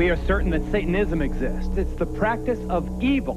[0.00, 1.76] we are certain that Satanism exists.
[1.76, 3.36] It's the practice of evil.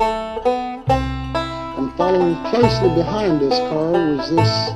[0.00, 4.70] And following closely behind this car was this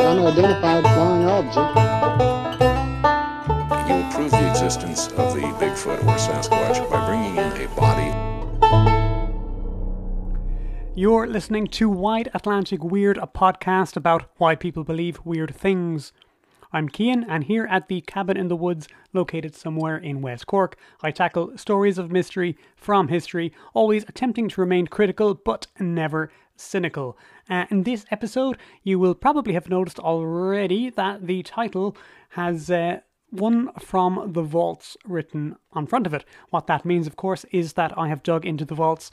[0.00, 1.78] unidentified flying object.
[3.88, 8.10] You prove the existence of the Bigfoot or Sasquatch by bringing in a body.
[10.96, 16.12] You're listening to Wide Atlantic Weird, a podcast about why people believe weird things.
[16.74, 20.76] I'm Cian, and here at the Cabin in the Woods, located somewhere in West Cork,
[21.02, 27.18] I tackle stories of mystery from history, always attempting to remain critical but never cynical.
[27.50, 31.94] Uh, in this episode, you will probably have noticed already that the title
[32.30, 32.70] has.
[32.70, 36.22] Uh, one from the vaults written on front of it.
[36.50, 39.10] What that means, of course, is that I have dug into the vaults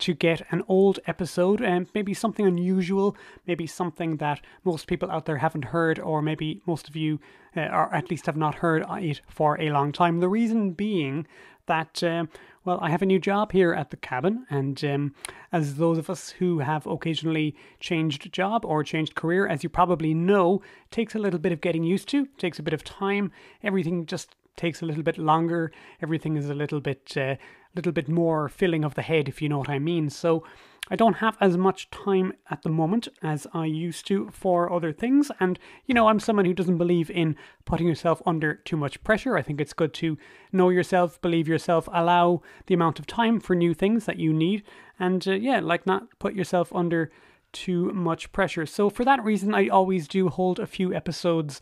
[0.00, 3.16] to get an old episode and maybe something unusual,
[3.46, 7.20] maybe something that most people out there haven't heard, or maybe most of you,
[7.56, 10.20] uh, or at least have not heard it for a long time.
[10.20, 11.26] The reason being
[11.66, 12.26] that, uh,
[12.64, 15.14] well, I have a new job here at the cabin, and um,
[15.52, 20.14] as those of us who have occasionally changed job or changed career, as you probably
[20.14, 23.32] know, takes a little bit of getting used to, takes a bit of time.
[23.62, 25.72] Everything just takes a little bit longer.
[26.00, 27.36] Everything is a little bit, uh,
[27.74, 30.10] little bit more filling of the head, if you know what I mean.
[30.10, 30.44] So
[30.90, 34.92] I don't have as much time at the moment as I used to for other
[34.92, 35.30] things.
[35.40, 39.36] And, you know, I'm someone who doesn't believe in putting yourself under too much pressure.
[39.36, 40.18] I think it's good to
[40.52, 44.62] know yourself, believe yourself, allow the amount of time for new things that you need.
[45.00, 47.10] And, uh, yeah, like not put yourself under
[47.52, 48.66] too much pressure.
[48.66, 51.60] So for that reason, I always do hold a few episodes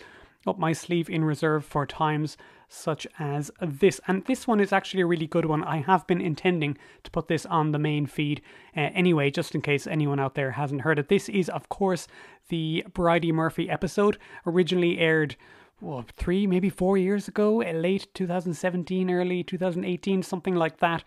[0.48, 2.36] up my sleeve in reserve for times
[2.72, 4.00] such as this.
[4.08, 5.62] And this one is actually a really good one.
[5.62, 8.40] I have been intending to put this on the main feed
[8.76, 11.08] uh, anyway, just in case anyone out there hasn't heard it.
[11.08, 12.08] This is, of course,
[12.48, 15.36] the Bridey Murphy episode, originally aired.
[15.80, 21.04] Well, three, maybe four years ago, late 2017, early 2018, something like that.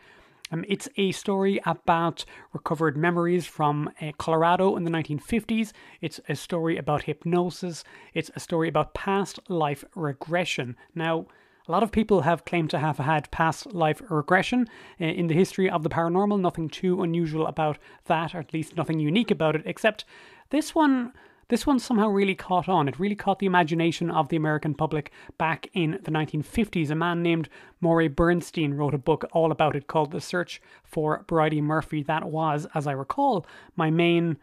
[0.52, 5.72] Um, it's a story about recovered memories from uh, Colorado in the 1950s.
[6.02, 7.84] It's a story about hypnosis.
[8.14, 10.76] It's a story about past life regression.
[10.94, 11.26] Now,
[11.68, 14.68] a lot of people have claimed to have had past life regression
[15.02, 16.40] uh, in the history of the paranormal.
[16.40, 20.06] Nothing too unusual about that, or at least nothing unique about it, except
[20.50, 21.14] this one.
[21.48, 22.88] This one somehow really caught on.
[22.88, 26.90] It really caught the imagination of the American public back in the 1950s.
[26.90, 27.50] A man named
[27.82, 32.02] Morey Bernstein wrote a book all about it called The Search for Bridey Murphy.
[32.02, 33.46] That was, as I recall,
[33.76, 34.38] my main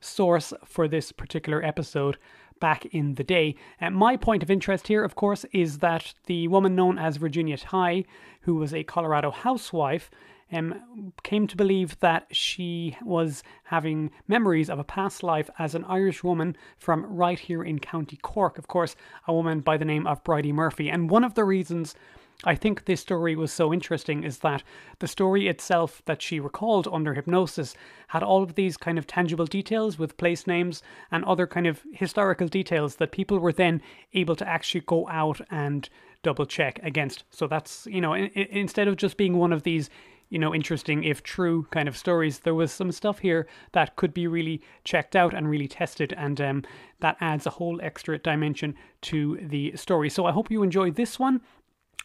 [0.00, 2.16] source for this particular episode
[2.60, 3.54] back in the day.
[3.80, 7.56] Uh, my point of interest here, of course, is that the woman known as Virginia
[7.56, 8.04] Tighe,
[8.42, 10.10] who was a Colorado housewife,
[10.52, 15.84] um, came to believe that she was having memories of a past life as an
[15.84, 18.58] Irish woman from right here in County Cork.
[18.58, 18.94] Of course,
[19.26, 20.88] a woman by the name of Bridey Murphy.
[20.88, 21.94] And one of the reasons
[22.46, 24.62] I think this story was so interesting is that
[25.00, 27.74] the story itself that she recalled under hypnosis
[28.08, 30.80] had all of these kind of tangible details with place names
[31.10, 33.82] and other kind of historical details that people were then
[34.14, 35.88] able to actually go out and
[36.22, 37.24] double check against.
[37.30, 39.90] So that's, you know, in, in, instead of just being one of these
[40.28, 42.40] you know, interesting if true kind of stories.
[42.40, 46.40] There was some stuff here that could be really checked out and really tested, and
[46.40, 46.64] um,
[46.98, 50.10] that adds a whole extra dimension to the story.
[50.10, 51.42] So I hope you enjoy this one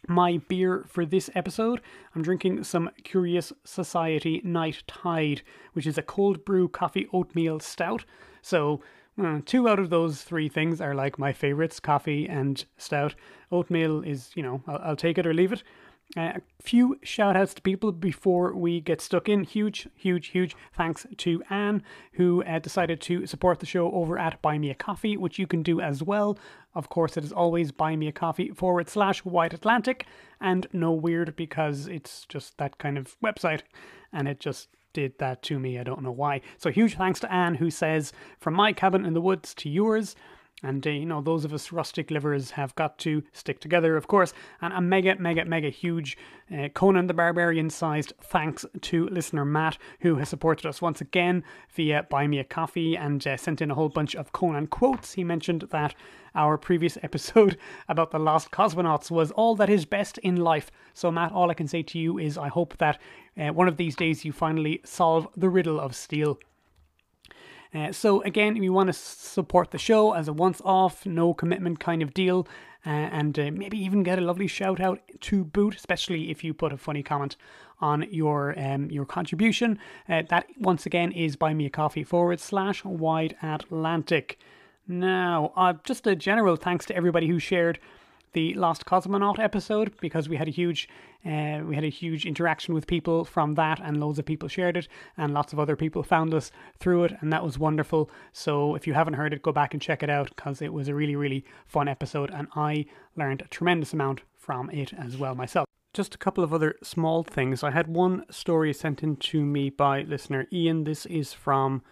[0.08, 1.82] my beer for this episode.
[2.16, 5.42] I'm drinking some Curious Society Night Tide,
[5.74, 8.06] which is a cold brew coffee oatmeal stout.
[8.42, 8.82] So,
[9.22, 13.14] uh, two out of those three things are like my favorites coffee and stout.
[13.52, 15.64] Oatmeal is, you know, I'll, I'll take it or leave it.
[16.18, 19.46] Uh, a few shout outs to people before we get stuck in.
[19.46, 21.84] Huge, huge, huge thanks to Anne,
[22.14, 25.48] who uh, decided to support the show over at Buy Me a Coffee, which you
[25.48, 26.38] can do as well.
[26.76, 30.06] Of course, it is always Buy Me a Coffee forward slash Wide Atlantic,
[30.42, 33.62] and no weird because it's just that kind of website,
[34.12, 35.80] and it just did that to me.
[35.80, 36.42] I don't know why.
[36.58, 40.16] So, huge thanks to Anne, who says, From my cabin in the woods to yours.
[40.64, 44.08] And, uh, you know, those of us rustic livers have got to stick together, of
[44.08, 44.34] course.
[44.62, 46.18] And a mega, mega, mega huge
[46.56, 51.44] uh, Conan the Barbarian sized thanks to listener Matt, who has supported us once again
[51.74, 55.14] via Buy Me a Coffee and uh, sent in a whole bunch of Conan quotes.
[55.14, 55.96] He mentioned that
[56.36, 57.58] our previous episode
[57.90, 60.70] about the lost cosmonauts was all that is best in life.
[60.94, 63.00] So, Matt, all I can say to you is I hope that
[63.38, 66.38] uh, one of these days you finally solve the riddle of steel.
[67.74, 71.80] Uh, so again, if you want to support the show as a once-off, no commitment
[71.80, 72.48] kind of deal,
[72.86, 76.54] uh, and uh, maybe even get a lovely shout out to boot, especially if you
[76.54, 77.38] put a funny comment
[77.80, 79.80] on your um, your contribution.
[80.10, 84.38] Uh, that once again is buy me a coffee forward slash wide Atlantic.
[84.88, 87.80] Now, uh, just a general thanks to everybody who shared
[88.34, 90.88] the Lost Cosmonaut episode because we had a huge
[91.26, 94.76] uh, we had a huge interaction with people from that, and loads of people shared
[94.76, 94.88] it,
[95.18, 98.10] and lots of other people found us through it, and that was wonderful.
[98.34, 100.88] So if you haven't heard it, go back and check it out because it was
[100.88, 102.86] a really really fun episode, and I
[103.16, 105.68] learned a tremendous amount from it as well myself.
[105.94, 107.64] Just a couple of other small things.
[107.64, 110.86] I had one story sent in to me by listener Ian.
[110.86, 111.84] This is from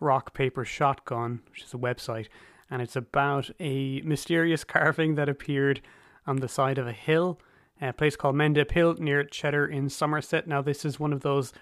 [0.00, 2.28] Rock Paper Shotgun, which is a website,
[2.72, 5.82] and it's about a mysterious carving that appeared
[6.26, 7.38] on the side of a hill,
[7.82, 10.48] a place called Mendip Hill near Cheddar in Somerset.
[10.48, 11.52] Now, this is one of those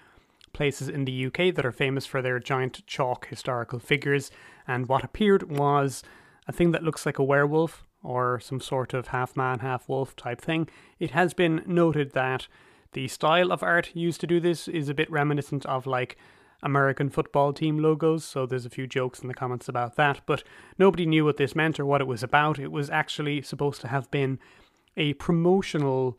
[0.52, 4.30] places in the UK that are famous for their giant chalk historical figures,
[4.68, 6.04] and what appeared was
[6.46, 10.14] a thing that looks like a werewolf or some sort of half man, half wolf
[10.14, 10.68] type thing.
[11.00, 12.46] It has been noted that
[12.92, 16.16] the style of art used to do this is a bit reminiscent of like
[16.62, 20.42] American football team logos, so there's a few jokes in the comments about that, but
[20.78, 22.58] nobody knew what this meant or what it was about.
[22.58, 24.38] It was actually supposed to have been
[24.96, 26.18] a promotional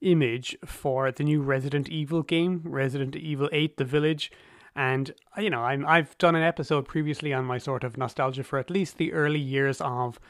[0.00, 4.30] image for the new Resident Evil game, Resident Evil 8 The Village.
[4.74, 8.58] And you know, I'm, I've done an episode previously on my sort of nostalgia for
[8.58, 10.20] at least the early years of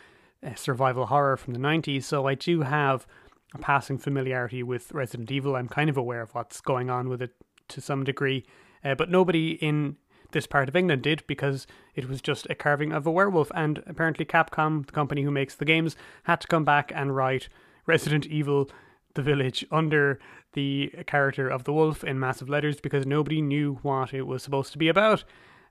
[0.44, 3.06] uh, survival horror from the 90s, so I do have
[3.54, 5.56] a passing familiarity with Resident Evil.
[5.56, 7.34] I'm kind of aware of what's going on with it
[7.68, 8.44] to some degree,
[8.84, 9.96] uh, but nobody in
[10.32, 13.50] this part of England did because it was just a carving of a werewolf.
[13.54, 17.48] And apparently, Capcom, the company who makes the games, had to come back and write
[17.86, 18.70] Resident Evil
[19.14, 20.18] The Village under
[20.52, 24.72] the character of the wolf in massive letters because nobody knew what it was supposed
[24.72, 25.24] to be about.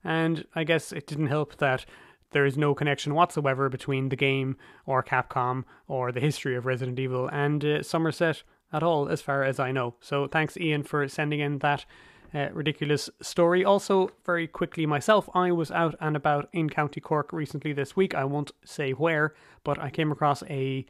[0.03, 1.85] And I guess it didn't help that
[2.31, 4.55] there is no connection whatsoever between the game
[4.85, 9.43] or Capcom or the history of Resident Evil and uh, Somerset at all, as far
[9.43, 9.95] as I know.
[9.99, 11.85] So thanks, Ian, for sending in that
[12.33, 13.65] uh, ridiculous story.
[13.65, 18.13] Also, very quickly myself, I was out and about in County Cork recently this week.
[18.13, 19.33] I won't say where,
[19.63, 20.85] but I came across a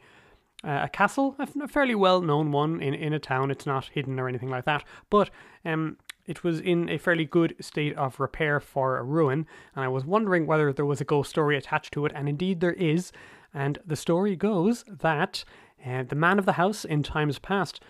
[0.62, 3.50] uh, a castle, a fairly well known one in, in a town.
[3.50, 5.30] It's not hidden or anything like that, but
[5.64, 5.96] um,
[6.26, 10.04] it was in a fairly good state of repair for a ruin, and I was
[10.04, 13.10] wondering whether there was a ghost story attached to it, and indeed there is.
[13.54, 15.44] And the story goes that
[15.84, 17.80] uh, the man of the house in times past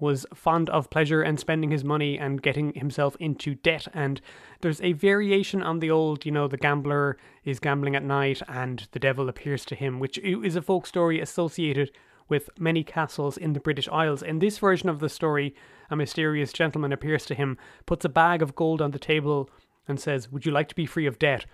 [0.00, 3.88] was fond of pleasure and spending his money and getting himself into debt.
[3.92, 4.20] And
[4.60, 8.86] there's a variation on the old, you know, the gambler is gambling at night and
[8.92, 11.90] the devil appears to him, which is a folk story associated
[12.28, 14.22] with many castles in the British Isles.
[14.22, 15.54] In this version of the story,
[15.90, 17.56] a mysterious gentleman appears to him,
[17.86, 19.48] puts a bag of gold on the table,
[19.86, 21.46] and says, Would you like to be free of debt?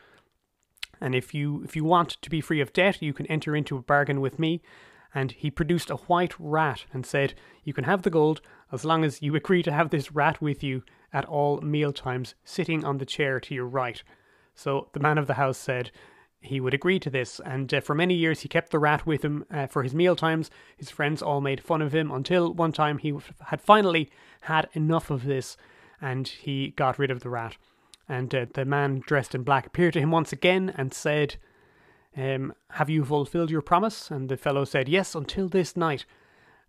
[1.00, 3.76] And if you if you want to be free of debt, you can enter into
[3.76, 4.62] a bargain with me.
[5.14, 8.40] And he produced a white rat and said, You can have the gold
[8.72, 10.82] as long as you agree to have this rat with you
[11.12, 14.02] at all meal times, sitting on the chair to your right.
[14.54, 15.90] So the man of the house said,
[16.44, 19.24] he would agree to this, and uh, for many years he kept the rat with
[19.24, 20.50] him uh, for his meal times.
[20.76, 23.14] His friends all made fun of him until one time he
[23.46, 24.10] had finally
[24.42, 25.56] had enough of this,
[26.02, 27.56] and he got rid of the rat.
[28.06, 31.36] And uh, the man dressed in black appeared to him once again and said,
[32.16, 36.04] um, "Have you fulfilled your promise?" And the fellow said, "Yes, until this night."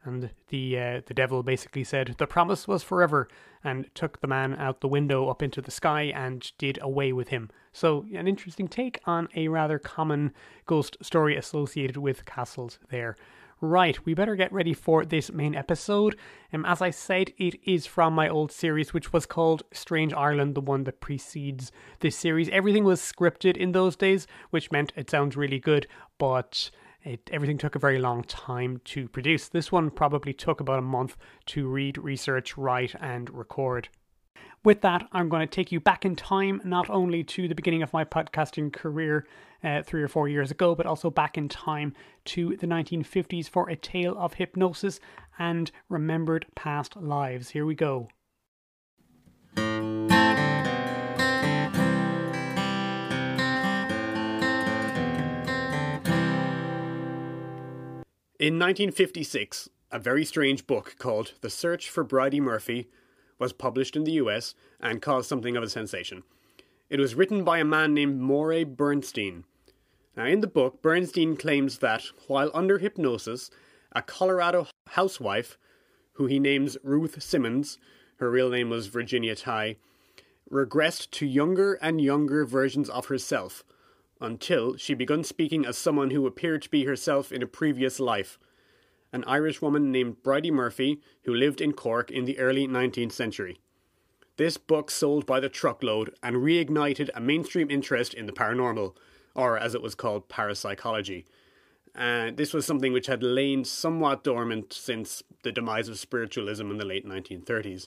[0.03, 3.27] And the uh, the devil basically said the promise was forever,
[3.63, 7.29] and took the man out the window up into the sky and did away with
[7.29, 7.49] him.
[7.73, 10.31] So an interesting take on a rather common
[10.67, 13.17] ghost story associated with castles there.
[13.61, 16.17] Right, we better get ready for this main episode.
[16.51, 20.55] Um, as I said, it is from my old series, which was called Strange Ireland,
[20.55, 21.71] the one that precedes
[22.01, 22.49] this series.
[22.49, 26.69] Everything was scripted in those days, which meant it sounds really good, but
[27.03, 29.47] it, everything took a very long time to produce.
[29.47, 31.15] This one probably took about a month
[31.47, 33.87] to read, research, write, and record.
[34.65, 37.83] With that, I'm going to take you back in time, not only to the beginning
[37.83, 39.27] of my podcasting career
[39.63, 41.93] uh, three or four years ago, but also back in time
[42.25, 44.99] to the 1950s for a tale of hypnosis
[45.37, 47.51] and remembered past lives.
[47.51, 48.07] Here we go.
[58.39, 62.89] In 1956, a very strange book called The Search for Bridey Murphy
[63.39, 66.23] was published in the US and caused something of a sensation.
[66.89, 69.43] It was written by a man named Morey Bernstein.
[70.15, 73.49] Now, in the book, Bernstein claims that while under hypnosis,
[73.91, 75.57] a Colorado housewife,
[76.13, 77.77] who he names Ruth Simmons,
[78.17, 79.77] her real name was Virginia Tighe,
[80.49, 83.63] regressed to younger and younger versions of herself
[84.21, 88.39] until she began speaking as someone who appeared to be herself in a previous life.
[89.15, 93.61] An Irish woman named Bridey Murphy, who lived in Cork in the early 19th century.
[94.35, 98.93] This book sold by the truckload and reignited a mainstream interest in the paranormal,
[99.33, 101.25] or as it was called, parapsychology.
[101.95, 106.77] and this was something which had lain somewhat dormant since the demise of spiritualism in
[106.77, 107.85] the late 1930s.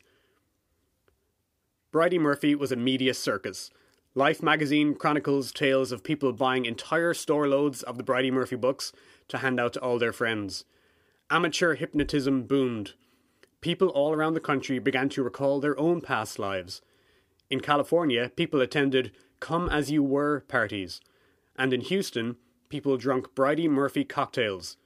[1.93, 3.69] Bridey Murphy was a media circus.
[4.15, 8.93] Life magazine chronicles tales of people buying entire store loads of the Bridey Murphy books
[9.29, 10.65] to hand out to all their friends.
[11.31, 12.95] Amateur hypnotism boomed.
[13.61, 16.81] People all around the country began to recall their own past lives.
[17.51, 21.01] In California, people attended come as you were parties,
[21.57, 22.37] and in Houston,
[22.71, 24.77] people drank Bridey Murphy cocktails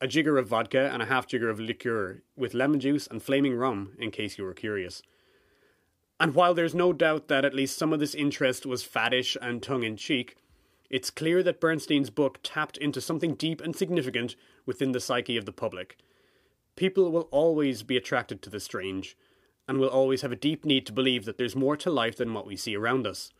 [0.00, 3.54] a jigger of vodka and a half jigger of liqueur, with lemon juice and flaming
[3.54, 5.02] rum, in case you were curious.
[6.20, 9.62] And while there's no doubt that at least some of this interest was faddish and
[9.62, 10.36] tongue in cheek,
[10.90, 15.44] it's clear that Bernstein's book tapped into something deep and significant within the psyche of
[15.44, 15.96] the public.
[16.76, 19.16] People will always be attracted to the strange,
[19.68, 22.32] and will always have a deep need to believe that there's more to life than
[22.32, 23.30] what we see around us.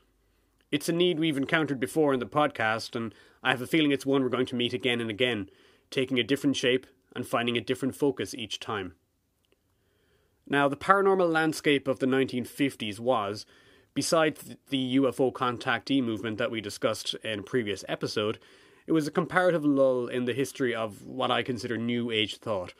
[0.72, 4.04] It's a need we've encountered before in the podcast, and I have a feeling it's
[4.04, 5.48] one we're going to meet again and again,
[5.90, 8.94] taking a different shape and finding a different focus each time.
[10.48, 13.46] Now, the paranormal landscape of the 1950s was,
[13.96, 18.38] besides the UFO contactee movement that we discussed in a previous episode,
[18.86, 22.74] it was a comparative lull in the history of what I consider New Age thought.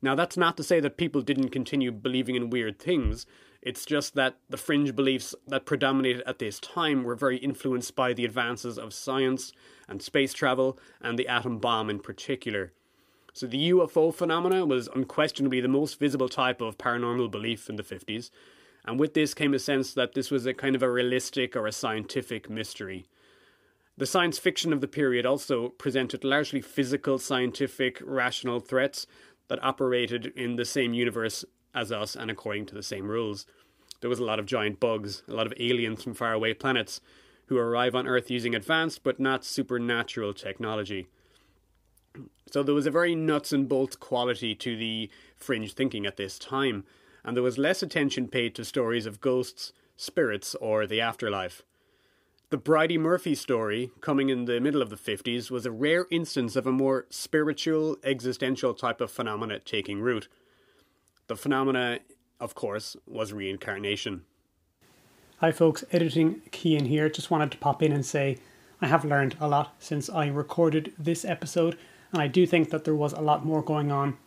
[0.00, 3.26] Now, that's not to say that people didn't continue believing in weird things,
[3.60, 8.12] it's just that the fringe beliefs that predominated at this time were very influenced by
[8.12, 9.52] the advances of science
[9.88, 12.72] and space travel and the atom bomb in particular.
[13.32, 17.82] So the UFO phenomena was unquestionably the most visible type of paranormal belief in the
[17.82, 18.30] 50s,
[18.90, 21.68] and with this came a sense that this was a kind of a realistic or
[21.68, 23.06] a scientific mystery.
[23.96, 29.06] The science fiction of the period also presented largely physical, scientific, rational threats
[29.46, 33.46] that operated in the same universe as us and according to the same rules.
[34.00, 37.00] There was a lot of giant bugs, a lot of aliens from faraway planets
[37.46, 41.06] who arrive on Earth using advanced but not supernatural technology.
[42.50, 46.40] So there was a very nuts and bolts quality to the fringe thinking at this
[46.40, 46.84] time,
[47.24, 51.62] and there was less attention paid to stories of ghosts, spirits, or the afterlife.
[52.50, 56.56] The Bridey Murphy story, coming in the middle of the 50s, was a rare instance
[56.56, 60.26] of a more spiritual, existential type of phenomena taking root.
[61.28, 62.00] The phenomena,
[62.40, 64.22] of course, was reincarnation.
[65.38, 67.08] Hi, folks, editing Cian here.
[67.08, 68.38] Just wanted to pop in and say
[68.82, 71.78] I have learned a lot since I recorded this episode,
[72.12, 74.18] and I do think that there was a lot more going on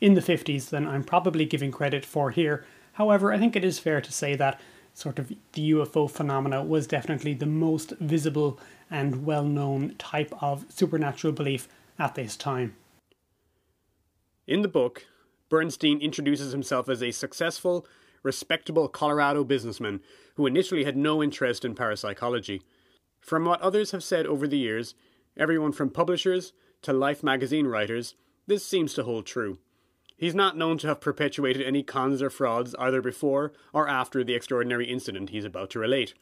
[0.00, 2.64] in the 50s than I'm probably giving credit for here.
[2.92, 4.60] However, I think it is fair to say that
[4.94, 8.58] sort of the UFO phenomena was definitely the most visible
[8.90, 12.74] and well known type of supernatural belief at this time.
[14.46, 15.06] In the book,
[15.48, 17.86] Bernstein introduces himself as a successful,
[18.22, 20.00] respectable Colorado businessman
[20.34, 22.62] who initially had no interest in parapsychology.
[23.20, 24.94] From what others have said over the years,
[25.36, 26.52] everyone from publishers
[26.82, 28.14] to Life magazine writers,
[28.46, 29.58] this seems to hold true.
[30.18, 34.34] He's not known to have perpetuated any cons or frauds either before or after the
[34.34, 36.12] extraordinary incident he's about to relate.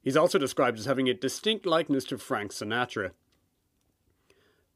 [0.00, 3.10] He's also described as having a distinct likeness to Frank Sinatra.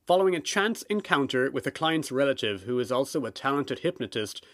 [0.06, 4.44] Following a chance encounter with a client's relative who is also a talented hypnotist,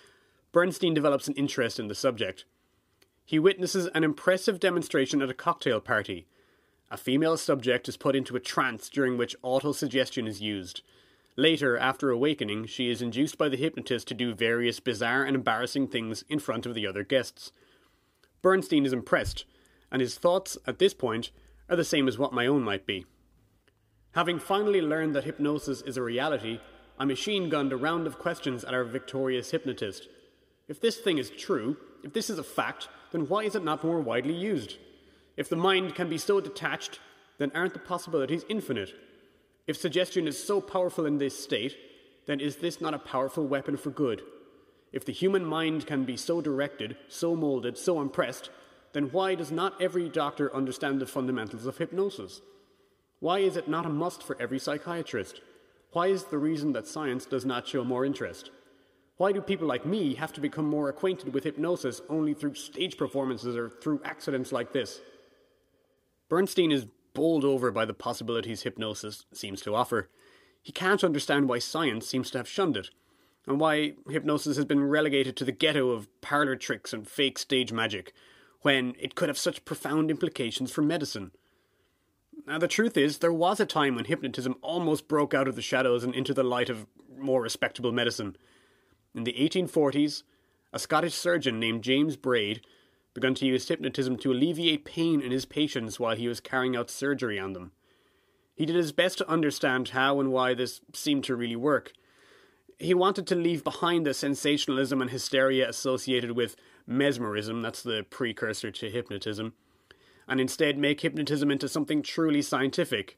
[0.52, 2.45] Bernstein develops an interest in the subject.
[3.25, 6.28] He witnesses an impressive demonstration at a cocktail party.
[6.93, 10.83] A female subject is put into a trance during which autosuggestion is used.
[11.37, 15.88] Later, after awakening, she is induced by the hypnotist to do various bizarre and embarrassing
[15.88, 17.50] things in front of the other guests.
[18.41, 19.45] Bernstein is impressed,
[19.91, 21.33] and his thoughts at this point
[21.69, 23.05] are the same as what my own might be.
[24.12, 26.61] Having finally learned that hypnosis is a reality,
[26.99, 30.09] I machine gunned a round of questions at our victorious hypnotist.
[30.69, 33.83] If this thing is true, if this is a fact, then why is it not
[33.83, 34.79] more widely used?
[35.37, 37.00] If the mind can be so detached,
[37.38, 38.95] then aren't the possibilities infinite?
[39.66, 41.76] If suggestion is so powerful in this state,
[42.26, 44.23] then is this not a powerful weapon for good?
[44.92, 48.50] If the human mind can be so directed, so molded, so impressed,
[48.92, 52.40] then why does not every doctor understand the fundamentals of hypnosis?
[53.18, 55.40] Why is it not a must for every psychiatrist?
[55.92, 58.50] Why is the reason that science does not show more interest?
[59.16, 62.97] Why do people like me have to become more acquainted with hypnosis only through stage
[62.97, 65.00] performances or through accidents like this?
[66.28, 70.11] Bernstein is bowled over by the possibilities hypnosis seems to offer.
[70.62, 72.90] He can't understand why science seems to have shunned it,
[73.47, 77.73] and why hypnosis has been relegated to the ghetto of parlour tricks and fake stage
[77.73, 78.12] magic,
[78.62, 81.30] when it could have such profound implications for medicine.
[82.47, 85.62] Now, the truth is, there was a time when hypnotism almost broke out of the
[85.62, 88.37] shadows and into the light of more respectable medicine.
[89.14, 90.25] In the 1840s,
[90.73, 92.62] a Scottish surgeon named James Braid
[93.14, 96.90] began to use hypnotism to alleviate pain in his patients while he was carrying out
[96.90, 97.73] surgery on them.
[98.56, 101.92] He did his best to understand how and why this seemed to really work.
[102.78, 106.56] He wanted to leave behind the sensationalism and hysteria associated with
[106.87, 109.54] mesmerism, that's the precursor to hypnotism,
[110.28, 113.16] and instead make hypnotism into something truly scientific.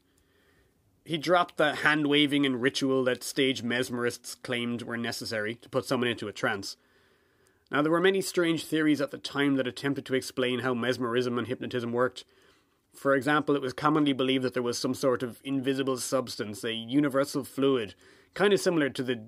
[1.05, 5.85] He dropped the hand waving and ritual that stage mesmerists claimed were necessary to put
[5.85, 6.77] someone into a trance.
[7.69, 11.37] Now, there were many strange theories at the time that attempted to explain how mesmerism
[11.37, 12.23] and hypnotism worked.
[12.93, 16.73] For example, it was commonly believed that there was some sort of invisible substance, a
[16.73, 17.93] universal fluid,
[18.33, 19.21] kind of similar to the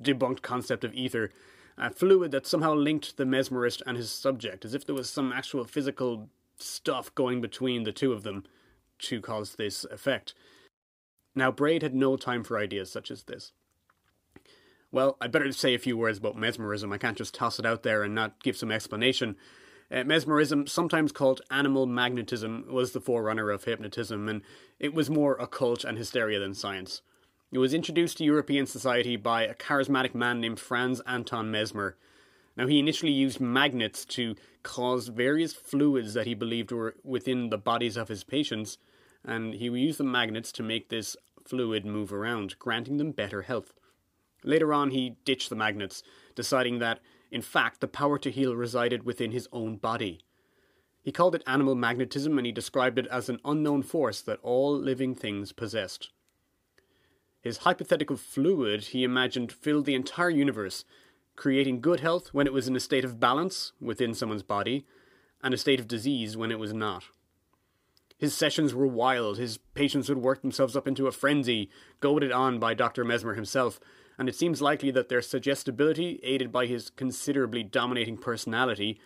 [0.00, 1.30] debunked concept of ether,
[1.76, 5.32] a fluid that somehow linked the mesmerist and his subject, as if there was some
[5.32, 8.44] actual physical stuff going between the two of them
[8.98, 10.34] to cause this effect.
[11.34, 13.52] Now, Braid had no time for ideas such as this.
[14.94, 16.92] Well, I'd better say a few words about mesmerism.
[16.92, 19.34] I can't just toss it out there and not give some explanation.
[19.90, 24.42] Uh, mesmerism, sometimes called animal magnetism, was the forerunner of hypnotism, and
[24.78, 27.02] it was more occult and hysteria than science.
[27.50, 31.96] It was introduced to European society by a charismatic man named Franz Anton Mesmer.
[32.56, 37.58] Now, he initially used magnets to cause various fluids that he believed were within the
[37.58, 38.78] bodies of his patients,
[39.24, 43.74] and he used the magnets to make this fluid move around, granting them better health.
[44.44, 46.02] Later on, he ditched the magnets,
[46.36, 47.00] deciding that
[47.34, 50.20] in fact, the power to heal resided within his own body.
[51.02, 54.72] He called it animal magnetism and he described it as an unknown force that all
[54.72, 56.10] living things possessed.
[57.42, 60.84] His hypothetical fluid, he imagined, filled the entire universe,
[61.34, 64.86] creating good health when it was in a state of balance within someone's body,
[65.42, 67.02] and a state of disease when it was not.
[68.16, 72.60] His sessions were wild, his patients would work themselves up into a frenzy, goaded on
[72.60, 73.04] by Dr.
[73.04, 73.80] Mesmer himself,
[74.18, 79.00] and it seems likely that their suggestibility, aided by his considerably dominating personality,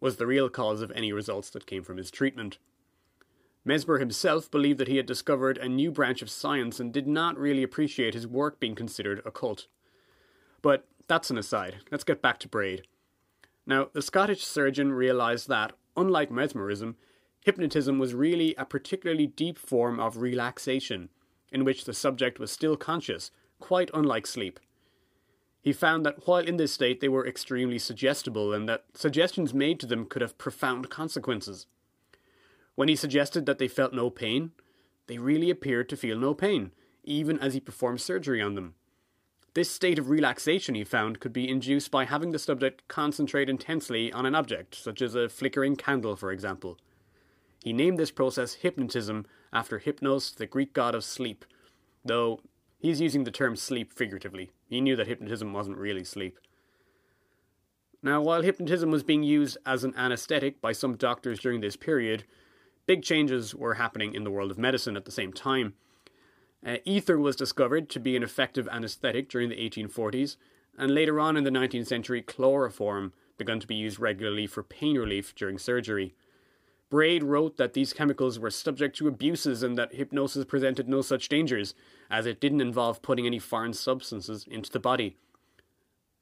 [0.00, 2.58] was the real cause of any results that came from his treatment.
[3.64, 7.38] Mesmer himself believed that he had discovered a new branch of science and did not
[7.38, 9.68] really appreciate his work being considered occult.
[10.60, 11.76] But that's an aside.
[11.90, 12.82] Let's get back to Braid.
[13.64, 16.96] Now, the Scottish surgeon realized that, unlike mesmerism,
[17.40, 21.10] hypnotism was really a particularly deep form of relaxation,
[21.52, 23.30] in which the subject was still conscious
[23.62, 24.58] quite unlike sleep.
[25.62, 29.78] He found that while in this state they were extremely suggestible and that suggestions made
[29.80, 31.66] to them could have profound consequences.
[32.74, 34.50] When he suggested that they felt no pain,
[35.06, 36.72] they really appeared to feel no pain,
[37.04, 38.74] even as he performed surgery on them.
[39.54, 44.12] This state of relaxation, he found, could be induced by having the subject concentrate intensely
[44.12, 46.78] on an object, such as a flickering candle, for example.
[47.62, 51.44] He named this process hypnotism after Hypnos, the Greek god of sleep,
[52.04, 52.40] though
[52.82, 54.50] He's using the term sleep figuratively.
[54.68, 56.36] He knew that hypnotism wasn't really sleep.
[58.02, 62.24] Now, while hypnotism was being used as an anesthetic by some doctors during this period,
[62.86, 65.74] big changes were happening in the world of medicine at the same time.
[66.66, 70.36] Uh, ether was discovered to be an effective anesthetic during the 1840s,
[70.76, 74.98] and later on in the 19th century, chloroform began to be used regularly for pain
[74.98, 76.16] relief during surgery.
[76.92, 81.30] Braid wrote that these chemicals were subject to abuses and that hypnosis presented no such
[81.30, 81.74] dangers,
[82.10, 85.16] as it didn't involve putting any foreign substances into the body.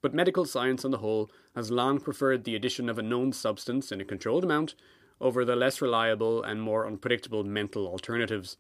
[0.01, 3.91] But medical science on the whole has long preferred the addition of a known substance
[3.91, 4.77] in a controlled amount
[5.21, 8.57] over the less reliable and more unpredictable mental alternatives.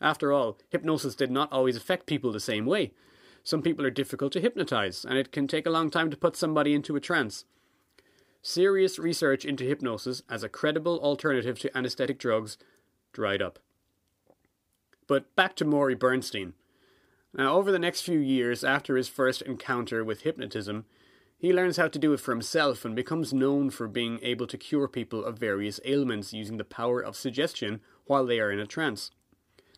[0.00, 2.94] After all, hypnosis did not always affect people the same way.
[3.44, 6.34] Some people are difficult to hypnotize, and it can take a long time to put
[6.34, 7.44] somebody into a trance.
[8.48, 12.56] Serious research into hypnosis as a credible alternative to anesthetic drugs
[13.12, 13.58] dried up.
[15.08, 16.52] But back to Morey Bernstein.
[17.34, 20.84] Now, over the next few years after his first encounter with hypnotism,
[21.36, 24.56] he learns how to do it for himself and becomes known for being able to
[24.56, 28.66] cure people of various ailments using the power of suggestion while they are in a
[28.66, 29.10] trance.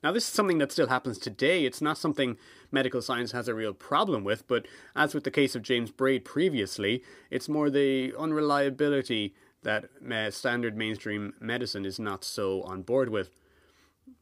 [0.02, 1.64] Now, this is something that still happens today.
[1.64, 2.37] It's not something
[2.70, 6.24] medical science has a real problem with, but as with the case of James Braid
[6.24, 9.90] previously, it's more the unreliability that
[10.30, 13.30] standard mainstream medicine is not so on board with.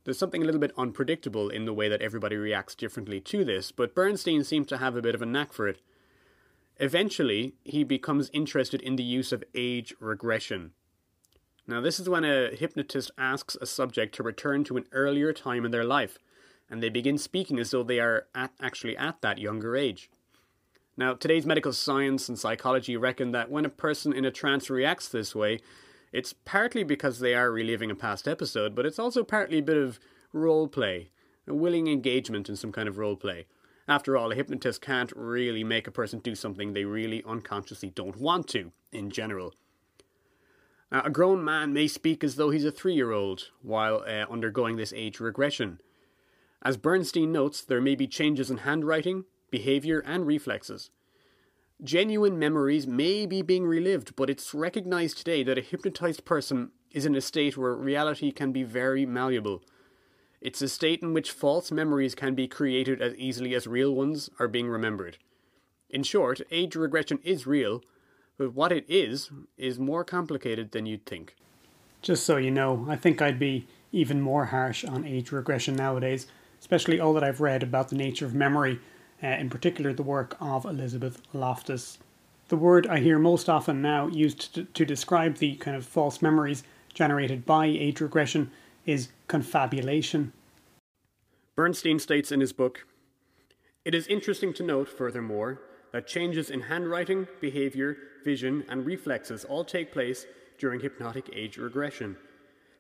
[0.04, 3.70] There's something a little bit unpredictable in the way that everybody reacts differently to this,
[3.70, 5.80] but Bernstein seems to have a bit of a knack for it.
[6.78, 10.72] Eventually, he becomes interested in the use of age regression.
[11.68, 15.64] Now, this is when a hypnotist asks a subject to return to an earlier time
[15.64, 16.18] in their life,
[16.70, 20.08] and they begin speaking as though they are at, actually at that younger age.
[20.96, 25.08] Now, today's medical science and psychology reckon that when a person in a trance reacts
[25.08, 25.60] this way,
[26.12, 29.76] it's partly because they are reliving a past episode, but it's also partly a bit
[29.76, 29.98] of
[30.32, 31.10] role play,
[31.48, 33.46] a willing engagement in some kind of role play.
[33.88, 38.16] After all, a hypnotist can't really make a person do something they really unconsciously don't
[38.16, 39.52] want to, in general.
[40.90, 44.26] Now, a grown man may speak as though he's a three year old while uh,
[44.30, 45.80] undergoing this age regression.
[46.62, 50.90] As Bernstein notes, there may be changes in handwriting, behavior, and reflexes.
[51.82, 57.04] Genuine memories may be being relived, but it's recognized today that a hypnotized person is
[57.04, 59.62] in a state where reality can be very malleable.
[60.40, 64.30] It's a state in which false memories can be created as easily as real ones
[64.38, 65.18] are being remembered.
[65.90, 67.82] In short, age regression is real,
[68.38, 71.34] but what it is, is more complicated than you'd think.
[72.02, 76.26] Just so you know, I think I'd be even more harsh on age regression nowadays,
[76.60, 78.80] especially all that I've read about the nature of memory
[79.22, 81.98] uh, in particular the work of Elizabeth Loftus.
[82.48, 86.22] The word I hear most often now used to, to describe the kind of false
[86.22, 86.62] memories
[86.94, 88.50] generated by age regression
[88.84, 90.32] is confabulation.
[91.56, 92.86] Bernstein states in his book
[93.84, 95.60] It is interesting to note, furthermore,
[95.92, 100.26] that changes in handwriting, behavior, vision, and reflexes all take place
[100.58, 102.16] during hypnotic age regression.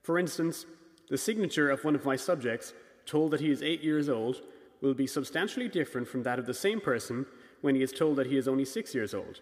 [0.02, 0.66] For instance,
[1.08, 2.72] the signature of one of my subjects,
[3.04, 4.42] told that he is eight years old,
[4.80, 7.26] will be substantially different from that of the same person
[7.60, 9.40] when he is told that he is only six years old.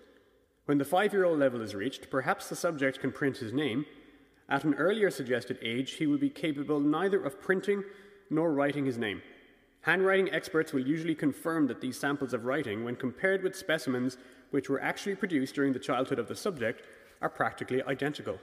[0.66, 3.84] When the five year old level is reached, perhaps the subject can print his name.
[4.48, 7.84] At an earlier suggested age, he will be capable neither of printing
[8.30, 9.22] nor writing his name.
[9.84, 14.16] Handwriting experts will usually confirm that these samples of writing, when compared with specimens
[14.50, 16.82] which were actually produced during the childhood of the subject,
[17.20, 18.38] are practically identical.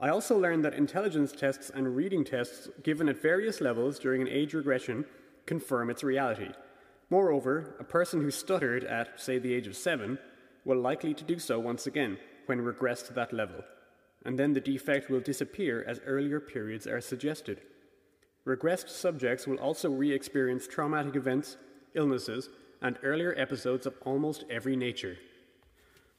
[0.00, 4.28] I also learned that intelligence tests and reading tests given at various levels during an
[4.28, 5.04] age regression
[5.44, 6.48] confirm its reality.
[7.10, 10.18] Moreover, a person who stuttered at, say, the age of seven
[10.64, 13.62] will likely to do so once again when regressed to that level,
[14.24, 17.60] and then the defect will disappear as earlier periods are suggested.
[18.46, 21.56] Regressed subjects will also re experience traumatic events,
[21.94, 22.48] illnesses,
[22.80, 25.18] and earlier episodes of almost every nature.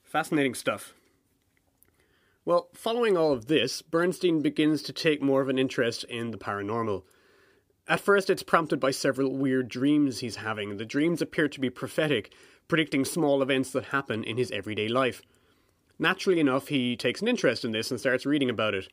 [0.04, 0.94] Fascinating stuff.
[2.44, 6.38] Well, following all of this, Bernstein begins to take more of an interest in the
[6.38, 7.04] paranormal.
[7.88, 10.78] At first, it's prompted by several weird dreams he's having.
[10.78, 12.34] The dreams appear to be prophetic,
[12.68, 15.22] predicting small events that happen in his everyday life.
[16.00, 18.88] Naturally enough, he takes an interest in this and starts reading about it.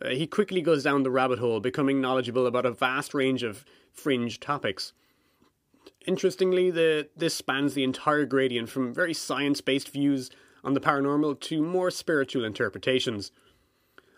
[0.00, 3.64] Uh, he quickly goes down the rabbit hole, becoming knowledgeable about a vast range of
[3.92, 4.92] fringe topics.
[6.06, 10.30] Interestingly, the, this spans the entire gradient from very science based views
[10.64, 13.32] on the paranormal to more spiritual interpretations.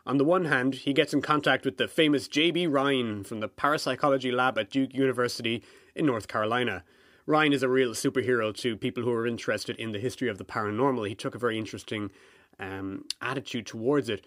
[0.06, 2.66] On the one hand, he gets in contact with the famous J.B.
[2.66, 5.62] Rhine from the parapsychology lab at Duke University
[5.94, 6.84] in North Carolina.
[7.26, 10.44] Rhine is a real superhero to people who are interested in the history of the
[10.44, 11.08] paranormal.
[11.08, 12.10] He took a very interesting
[12.58, 14.24] um, attitude towards it.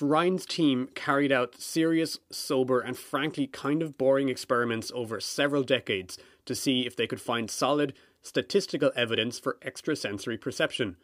[0.00, 6.16] Rhine's team carried out serious, sober, and frankly kind of boring experiments over several decades
[6.46, 10.96] to see if they could find solid statistical evidence for extrasensory perception.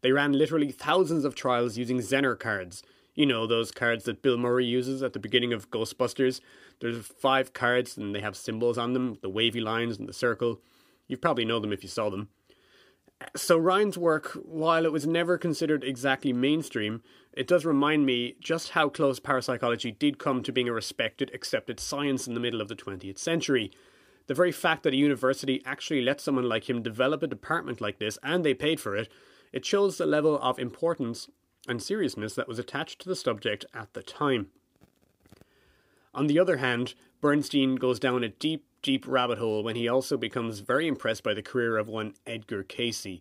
[0.00, 2.82] They ran literally thousands of trials using Zener cards,
[3.14, 6.40] you know, those cards that Bill Murray uses at the beginning of Ghostbusters.
[6.80, 10.60] There's five cards and they have symbols on them the wavy lines and the circle.
[11.06, 12.28] You probably know them if you saw them.
[13.36, 18.70] So, Rhine's work, while it was never considered exactly mainstream, it does remind me just
[18.70, 22.68] how close parapsychology did come to being a respected, accepted science in the middle of
[22.68, 23.70] the 20th century.
[24.26, 27.98] The very fact that a university actually let someone like him develop a department like
[27.98, 29.08] this, and they paid for it,
[29.52, 31.28] it shows the level of importance
[31.68, 34.48] and seriousness that was attached to the subject at the time.
[36.14, 40.16] On the other hand, Bernstein goes down a deep, deep rabbit hole when he also
[40.16, 43.20] becomes very impressed by the career of one Edgar Cayce.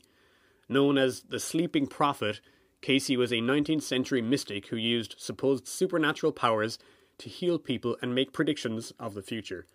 [0.69, 2.39] Known as the Sleeping Prophet,
[2.81, 6.77] Cayce was a 19th century mystic who used supposed supernatural powers
[7.17, 9.65] to heal people and make predictions of the future.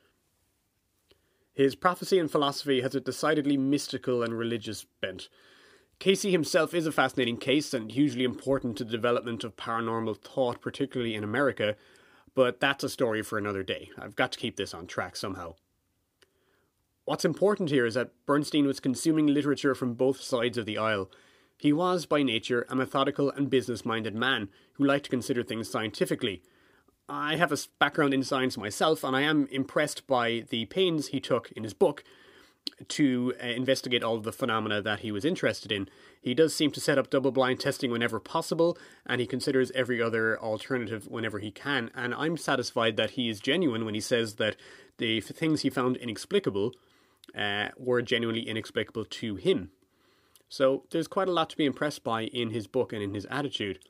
[1.53, 5.29] His prophecy and philosophy has a decidedly mystical and religious bent,
[5.99, 10.61] Cayce himself is a fascinating case and hugely important to the development of paranormal thought,
[10.61, 11.75] particularly in America,
[12.37, 13.91] but that's a story for another day.
[13.99, 15.57] I've got to keep this on track somehow.
[17.09, 21.11] What's important here is that Bernstein was consuming literature from both sides of the aisle.
[21.57, 25.71] He was, by nature, a methodical and business minded man who liked to consider things
[25.71, 26.43] scientifically.
[27.09, 31.19] I have a background in science myself, and I am impressed by the pains he
[31.19, 32.05] took in his book
[32.89, 35.89] to uh, investigate all of the phenomena that he was interested in.
[36.21, 40.03] He does seem to set up double blind testing whenever possible, and he considers every
[40.03, 41.91] other alternative whenever he can.
[41.95, 44.57] And I'm satisfied that he is genuine when he says that
[44.99, 46.75] the things he found inexplicable
[47.37, 49.71] uh, were genuinely inexplicable to him.
[50.49, 53.27] So there's quite a lot to be impressed by in his book and in his
[53.31, 53.81] attitude.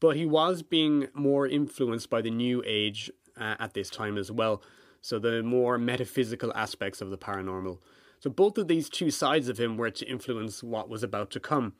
[0.00, 4.30] But he was being more influenced by the New Age uh, at this time as
[4.30, 4.62] well
[5.00, 7.78] so the more metaphysical aspects of the paranormal.
[8.20, 11.40] So both of these two sides of him were to influence what was about to
[11.40, 11.74] come,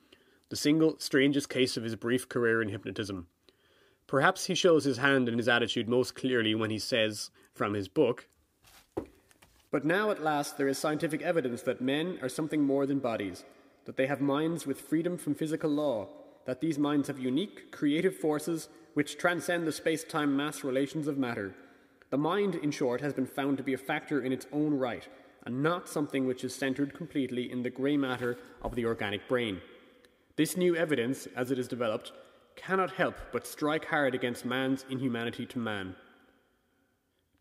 [0.49, 3.27] the single strangest case of his brief career in hypnotism.
[4.07, 7.87] Perhaps he shows his hand and his attitude most clearly when he says, from his
[7.87, 8.27] book,
[9.71, 13.43] But now at last there is scientific evidence that men are something more than bodies,
[13.85, 16.07] that they have minds with freedom from physical law,
[16.45, 21.17] that these minds have unique, creative forces which transcend the space time mass relations of
[21.17, 21.53] matter.
[22.09, 25.07] The mind, in short, has been found to be a factor in its own right,
[25.45, 29.61] and not something which is centered completely in the grey matter of the organic brain.
[30.35, 32.11] This new evidence, as it is developed,
[32.55, 35.95] cannot help but strike hard against man's inhumanity to man.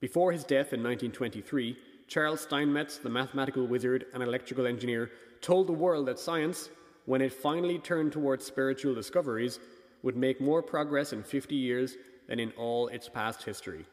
[0.00, 1.76] Before his death in 1923,
[2.08, 5.10] Charles Steinmetz, the mathematical wizard and electrical engineer,
[5.42, 6.70] told the world that science,
[7.04, 9.60] when it finally turned towards spiritual discoveries,
[10.02, 13.84] would make more progress in 50 years than in all its past history.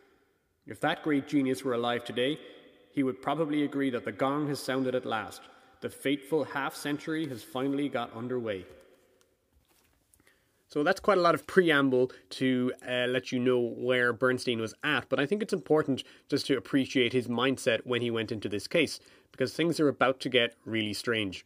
[0.65, 2.39] If that great genius were alive today,
[2.91, 5.41] he would probably agree that the gong has sounded at last.
[5.81, 8.65] The fateful half century has finally got underway.
[10.67, 14.73] So that's quite a lot of preamble to uh, let you know where Bernstein was
[14.83, 18.49] at, but I think it's important just to appreciate his mindset when he went into
[18.49, 18.99] this case,
[19.31, 21.45] because things are about to get really strange.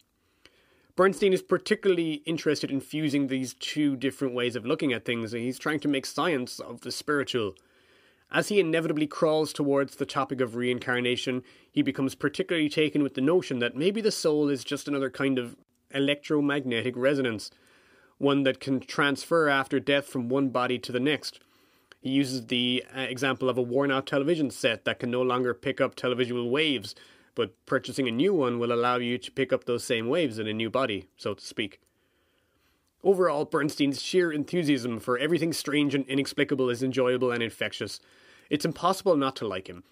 [0.96, 5.42] Bernstein is particularly interested in fusing these two different ways of looking at things, and
[5.42, 7.54] he's trying to make science of the spiritual.
[8.32, 13.20] As he inevitably crawls towards the topic of reincarnation, he becomes particularly taken with the
[13.20, 15.56] notion that maybe the soul is just another kind of
[15.92, 17.50] electromagnetic resonance,
[18.20, 21.40] one that can transfer after death from one body to the next.
[22.02, 25.54] He uses the uh, example of a worn out television set that can no longer
[25.54, 26.94] pick up televisual waves,
[27.34, 30.46] but purchasing a new one will allow you to pick up those same waves in
[30.46, 31.80] a new body, so to speak.
[33.02, 38.00] Overall, Bernstein's sheer enthusiasm for everything strange and inexplicable is enjoyable and infectious.
[38.50, 39.82] It's impossible not to like him.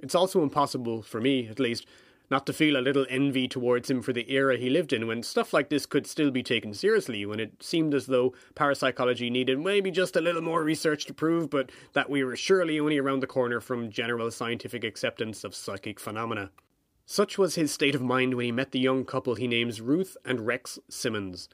[0.00, 1.86] It's also impossible, for me at least,
[2.30, 5.22] not to feel a little envy towards him for the era he lived in when
[5.22, 9.58] stuff like this could still be taken seriously, when it seemed as though parapsychology needed
[9.58, 13.20] maybe just a little more research to prove, but that we were surely only around
[13.20, 16.50] the corner from general scientific acceptance of psychic phenomena.
[17.06, 20.16] Such was his state of mind when he met the young couple he names Ruth
[20.24, 21.48] and Rex Simmons.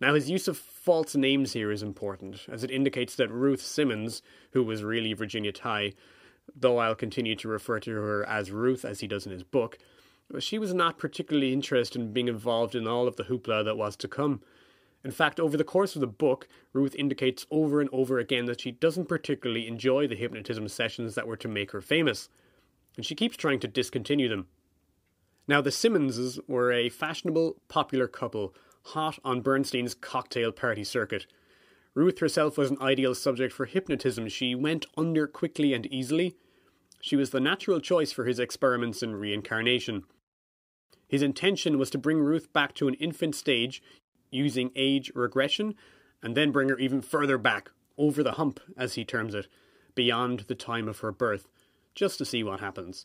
[0.00, 4.22] Now, his use of false names here is important, as it indicates that Ruth Simmons,
[4.52, 5.94] who was really Virginia Tighe,
[6.54, 9.78] though I'll continue to refer to her as Ruth as he does in his book,
[10.40, 13.96] she was not particularly interested in being involved in all of the hoopla that was
[13.96, 14.40] to come.
[15.04, 18.60] In fact, over the course of the book, Ruth indicates over and over again that
[18.60, 22.28] she doesn't particularly enjoy the hypnotism sessions that were to make her famous,
[22.96, 24.46] and she keeps trying to discontinue them.
[25.48, 28.54] Now, the Simmonses were a fashionable, popular couple
[28.86, 31.26] hot on Bernstein's cocktail party circuit.
[31.94, 34.28] Ruth herself was an ideal subject for hypnotism.
[34.28, 36.36] She went under quickly and easily.
[37.00, 40.04] She was the natural choice for his experiments in reincarnation.
[41.12, 43.82] His intention was to bring Ruth back to an infant stage
[44.30, 45.74] using age regression,
[46.22, 49.46] and then bring her even further back, over the hump, as he terms it,
[49.94, 51.48] beyond the time of her birth,
[51.94, 53.04] just to see what happens.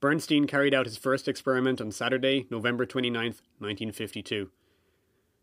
[0.00, 4.50] Bernstein carried out his first experiment on Saturday, November 29, 1952.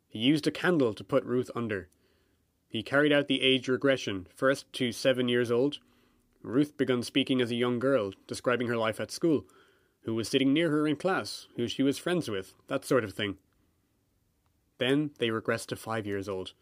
[0.08, 1.90] He used a candle to put Ruth under.
[2.68, 5.78] He carried out the age regression, first to seven years old.
[6.42, 9.46] Ruth began speaking as a young girl, describing her life at school,
[10.08, 13.12] who was sitting near her in class, who she was friends with, that sort of
[13.12, 13.36] thing.
[14.78, 16.54] Then they regressed to five years old.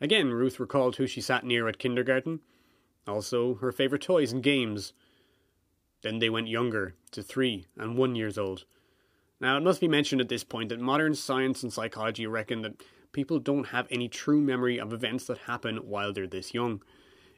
[0.00, 2.38] Again, Ruth recalled who she sat near at kindergarten,
[3.08, 4.92] also her favourite toys and games,
[6.02, 8.66] then they went younger, to three and one years old.
[9.40, 12.80] Now, it must be mentioned at this point that modern science and psychology reckon that
[13.10, 16.82] people don't have any true memory of events that happen while they're this young.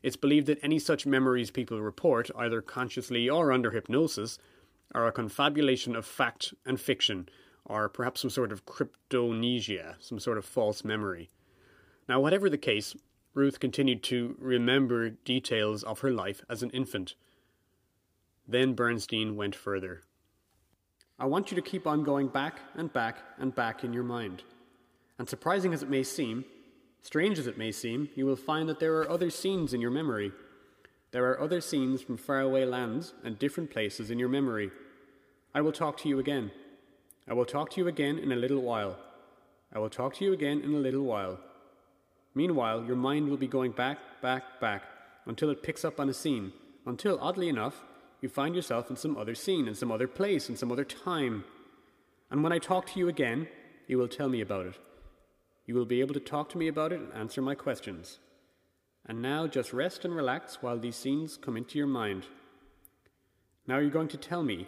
[0.02, 4.38] It's believed that any such memories people report, either consciously or under hypnosis,
[4.94, 7.28] are a confabulation of fact and fiction,
[7.64, 11.30] or perhaps some sort of cryptomnesia, some sort of false memory.
[12.08, 12.94] Now, whatever the case,
[13.34, 17.14] Ruth continued to remember details of her life as an infant.
[18.46, 20.02] Then Bernstein went further.
[21.18, 24.42] I want you to keep on going back and back and back in your mind.
[25.18, 26.44] And surprising as it may seem,
[27.02, 29.90] strange as it may seem, you will find that there are other scenes in your
[29.90, 30.32] memory.
[31.12, 34.72] There are other scenes from faraway lands and different places in your memory.
[35.54, 36.50] I will talk to you again.
[37.28, 38.96] I will talk to you again in a little while.
[39.74, 41.38] I will talk to you again in a little while.
[42.34, 44.82] Meanwhile, your mind will be going back, back, back,
[45.26, 46.52] until it picks up on a scene,
[46.86, 47.84] until, oddly enough,
[48.22, 51.44] you find yourself in some other scene, in some other place, in some other time.
[52.30, 53.46] And when I talk to you again,
[53.86, 54.78] you will tell me about it.
[55.66, 58.18] You will be able to talk to me about it and answer my questions.
[59.04, 62.26] And now just rest and relax while these scenes come into your mind.
[63.66, 64.66] Now you're going to tell me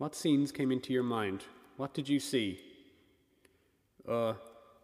[0.00, 1.44] what scenes came into your mind.
[1.76, 2.58] What did you see?
[4.08, 4.32] Uh,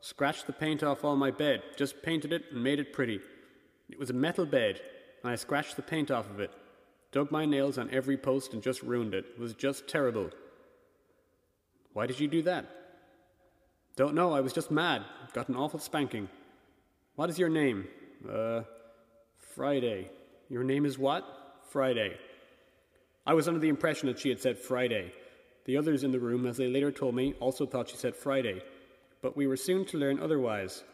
[0.03, 3.21] scratched the paint off all my bed, just painted it and made it pretty.
[3.89, 4.83] It was a metal bed,
[5.23, 6.51] and I scratched the paint off of it.
[7.13, 9.25] Dug my nails on every post and just ruined it.
[9.25, 10.29] It was just terrible.
[11.95, 12.67] Why did you do that?
[13.97, 15.03] Don't know, I was just mad.
[15.33, 16.29] Got an awful spanking.
[17.15, 17.89] What is your name?
[18.31, 18.65] Uh,
[19.55, 20.11] Friday.
[20.51, 21.25] Your name is what?
[21.71, 22.19] Friday.
[23.27, 25.13] I was under the impression that she had said Friday.
[25.65, 28.63] The others in the room, as they later told me, also thought she said Friday,
[29.21, 30.85] but we were soon to learn otherwise.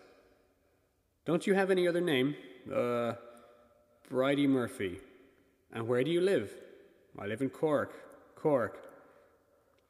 [1.26, 2.34] Don't you have any other name?
[2.74, 3.12] Uh,
[4.08, 4.98] Bridie Murphy.
[5.72, 6.50] And where do you live?
[7.18, 7.92] I live in Cork.
[8.34, 8.82] Cork.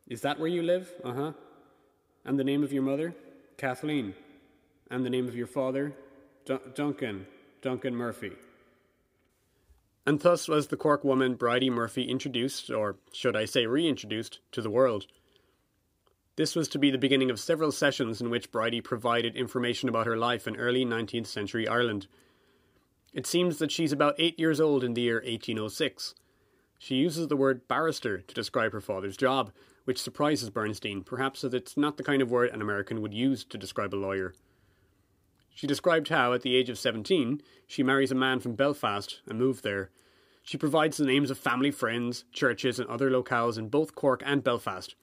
[0.08, 0.92] Is that where you live?
[1.04, 1.32] Uh huh.
[2.24, 3.14] And the name of your mother?
[3.56, 4.14] Kathleen.
[4.90, 5.94] And the name of your father?
[6.74, 7.26] Duncan.
[7.62, 8.32] Duncan Murphy.
[10.04, 14.60] And thus was the Cork woman Bridie Murphy introduced, or should I say reintroduced, to
[14.60, 15.06] the world.
[16.36, 20.06] This was to be the beginning of several sessions in which Bridie provided information about
[20.06, 22.06] her life in early 19th century Ireland.
[23.12, 26.14] It seems that she's about eight years old in the year 1806.
[26.78, 29.52] She uses the word barrister to describe her father's job,
[29.84, 33.44] which surprises Bernstein, perhaps as it's not the kind of word an American would use
[33.44, 34.34] to describe a lawyer.
[35.54, 39.38] She described how, at the age of 17, she marries a man from Belfast and
[39.38, 39.90] moved there.
[40.42, 44.42] She provides the names of family friends, churches, and other locales in both Cork and
[44.42, 44.94] Belfast.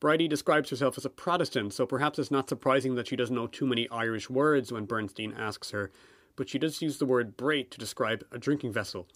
[0.00, 3.46] Bridie describes herself as a Protestant, so perhaps it's not surprising that she doesn't know
[3.46, 5.92] too many Irish words when Bernstein asks her,
[6.34, 9.06] but she does use the word brait to describe a drinking vessel.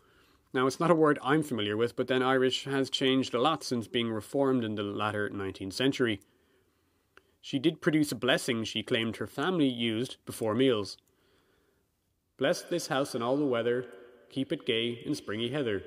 [0.55, 3.65] Now, it's not a word I'm familiar with, but then Irish has changed a lot
[3.65, 6.21] since being reformed in the latter 19th century.
[7.47, 10.97] She did produce a blessing she claimed her family used before meals.
[12.39, 13.87] Bless this house in all the weather,
[14.31, 15.85] keep it gay in springy heather.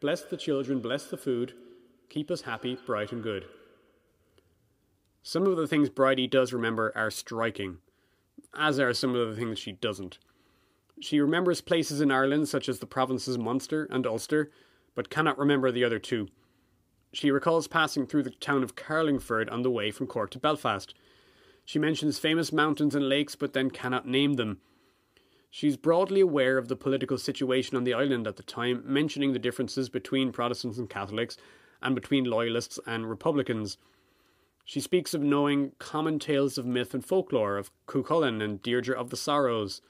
[0.00, 1.52] Bless the children, bless the food,
[2.08, 3.44] keep us happy, bright and good.
[5.22, 7.76] Some of the things Bridie does remember are striking,
[8.56, 10.18] as are some of the things she doesn't.
[10.98, 14.50] She remembers places in Ireland such as the provinces Munster and Ulster,
[14.94, 16.28] but cannot remember the other two.
[17.12, 20.94] She recalls passing through the town of Carlingford on the way from Cork to Belfast.
[21.64, 24.60] She mentions famous mountains and lakes, but then cannot name them.
[25.50, 29.38] She's broadly aware of the political situation on the island at the time, mentioning the
[29.38, 31.36] differences between Protestants and Catholics,
[31.82, 33.76] and between Loyalists and Republicans.
[34.64, 39.10] She speaks of knowing common tales of myth and folklore, of Cuchulainn and Deirdre of
[39.10, 39.82] the Sorrows.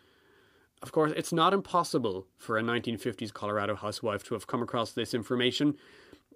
[0.83, 5.15] Of course, it's not impossible for a 1950s Colorado housewife to have come across this
[5.15, 5.77] information.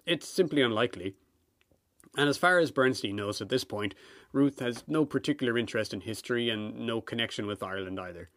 [0.05, 1.15] It's simply unlikely.
[2.15, 3.93] And as far as Bernstein knows at this point,
[4.31, 8.29] Ruth has no particular interest in history and no connection with Ireland either.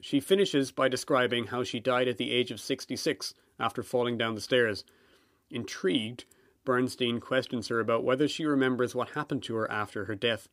[0.00, 4.34] She finishes by describing how she died at the age of 66 after falling down
[4.34, 4.84] the stairs.
[5.50, 6.24] Intrigued,
[6.64, 10.48] Bernstein questions her about whether she remembers what happened to her after her death.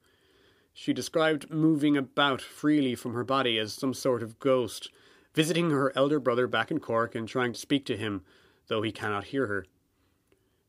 [0.74, 4.90] She described moving about freely from her body as some sort of ghost,
[5.34, 8.24] visiting her elder brother back in Cork and trying to speak to him,
[8.68, 9.66] though he cannot hear her.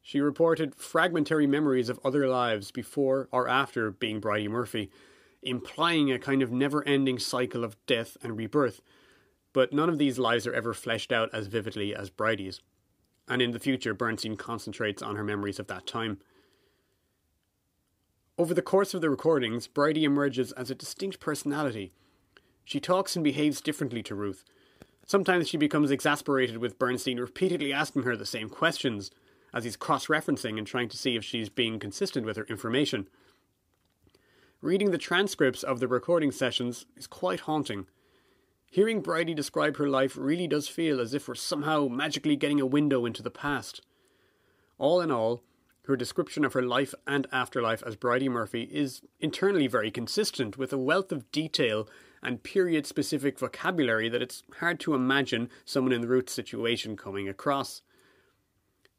[0.07, 4.91] She reported fragmentary memories of other lives before or after being Bridie Murphy,
[5.43, 8.83] implying a kind of never ending cycle of death and rebirth,
[9.55, 12.61] but none of these lives are ever fleshed out as vividly as Bridie's.
[13.29, 16.19] And in the future, Bernstein concentrates on her memories of that time.
[18.37, 21.93] Over the course of the recordings, Bridie emerges as a distinct personality.
[22.63, 24.45] She talks and behaves differently to Ruth.
[25.07, 29.11] Sometimes she becomes exasperated with Bernstein repeatedly asking her the same questions,
[29.55, 33.09] as he's cross referencing and trying to see if she's being consistent with her information.
[34.61, 37.87] Reading the transcripts of the recording sessions is quite haunting.
[38.71, 42.67] Hearing Bridie describe her life really does feel as if we're somehow magically getting a
[42.67, 43.81] window into the past.
[44.77, 45.45] All in all,
[45.87, 50.73] her description of her life and afterlife as Bridie Murphy is internally very consistent with
[50.73, 51.87] a wealth of detail
[52.23, 57.29] and period specific vocabulary that it's hard to imagine someone in the Ruth situation coming
[57.29, 57.83] across.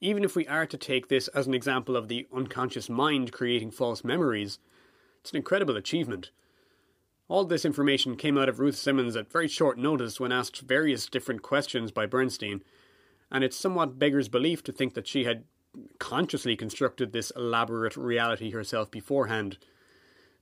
[0.02, 3.72] Even if we are to take this as an example of the unconscious mind creating
[3.72, 4.60] false memories,
[5.22, 6.32] it's an incredible achievement.
[7.28, 11.08] All this information came out of Ruth Simmons at very short notice when asked various
[11.08, 12.62] different questions by Bernstein,
[13.32, 15.46] and it somewhat beggars belief to think that she had
[15.98, 19.58] consciously constructed this elaborate reality herself beforehand.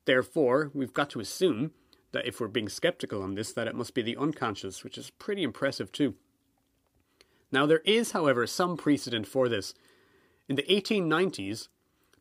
[0.06, 1.72] Therefore, we've got to assume
[2.12, 5.10] that if we're being skeptical on this, that it must be the unconscious, which is
[5.12, 6.16] pretty impressive too.
[7.54, 9.76] Now, there is, however, some precedent for this.
[10.50, 11.68] In the 1890s,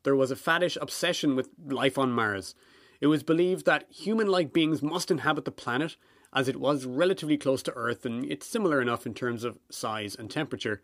[0.03, 2.55] there was a faddish obsession with life on Mars.
[3.01, 5.97] It was believed that human like beings must inhabit the planet,
[6.35, 10.15] as it was relatively close to Earth and it's similar enough in terms of size
[10.15, 10.83] and temperature.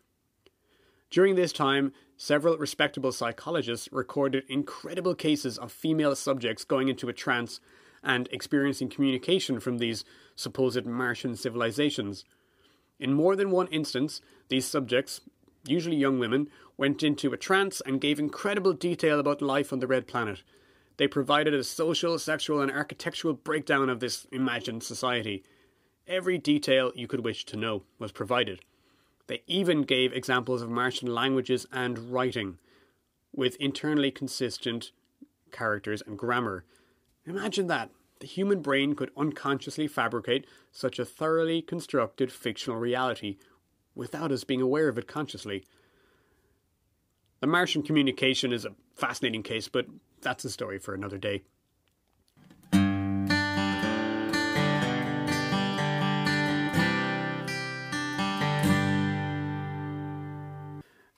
[1.11, 7.15] During this time, several respectable psychologists recorded incredible cases of female subjects going into a
[7.15, 7.61] trance
[8.03, 12.25] and experiencing communication from these supposed Martian civilizations.
[12.99, 15.21] In more than one instance, these subjects,
[15.67, 19.87] usually young women, went into a trance and gave incredible detail about life on the
[19.87, 20.43] Red Planet.
[20.97, 25.45] They provided a social, sexual, and architectural breakdown of this imagined society.
[26.07, 28.61] Every detail you could wish to know was provided.
[29.29, 32.59] They even gave examples of Martian languages and writing,
[33.33, 34.91] with internally consistent
[35.53, 36.65] characters and grammar.
[37.27, 37.91] Imagine that.
[38.21, 43.37] The human brain could unconsciously fabricate such a thoroughly constructed fictional reality
[43.95, 45.65] without us being aware of it consciously.
[47.41, 49.87] The Martian communication is a fascinating case, but
[50.21, 51.43] that's a story for another day.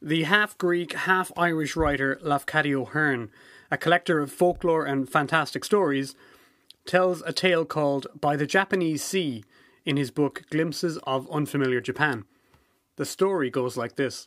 [0.03, 3.31] The half Greek, half Irish writer Lafcadio Hearn,
[3.71, 6.15] a collector of folklore and fantastic stories,
[6.91, 9.45] tells a tale called By the Japanese Sea
[9.85, 12.25] in his book Glimpses of Unfamiliar Japan.
[12.97, 14.27] The story goes like this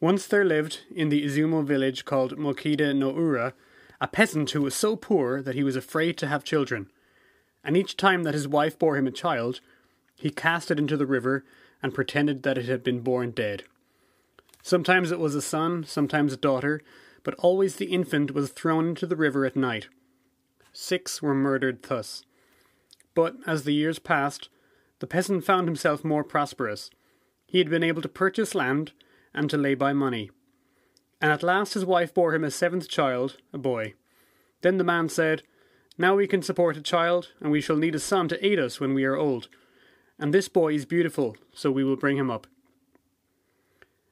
[0.00, 3.52] Once there lived in the Izumo village called Mokida no Ura
[4.00, 6.90] a peasant who was so poor that he was afraid to have children.
[7.62, 9.60] And each time that his wife bore him a child,
[10.16, 11.44] he cast it into the river
[11.82, 13.64] and pretended that it had been born dead.
[14.62, 16.80] Sometimes it was a son, sometimes a daughter,
[17.22, 19.88] but always the infant was thrown into the river at night.
[20.72, 22.24] Six were murdered thus.
[23.14, 24.48] But as the years passed,
[25.00, 26.90] the peasant found himself more prosperous.
[27.46, 28.92] He had been able to purchase land
[29.34, 30.30] and to lay by money.
[31.20, 33.94] And at last his wife bore him a seventh child, a boy.
[34.62, 35.42] Then the man said,
[35.98, 38.80] Now we can support a child, and we shall need a son to aid us
[38.80, 39.48] when we are old.
[40.18, 42.46] And this boy is beautiful, so we will bring him up.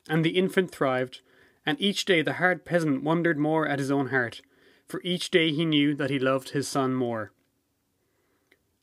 [0.08, 1.20] And the infant thrived,
[1.66, 4.40] and each day the hard peasant wondered more at his own heart,
[4.88, 7.32] for each day he knew that he loved his son more.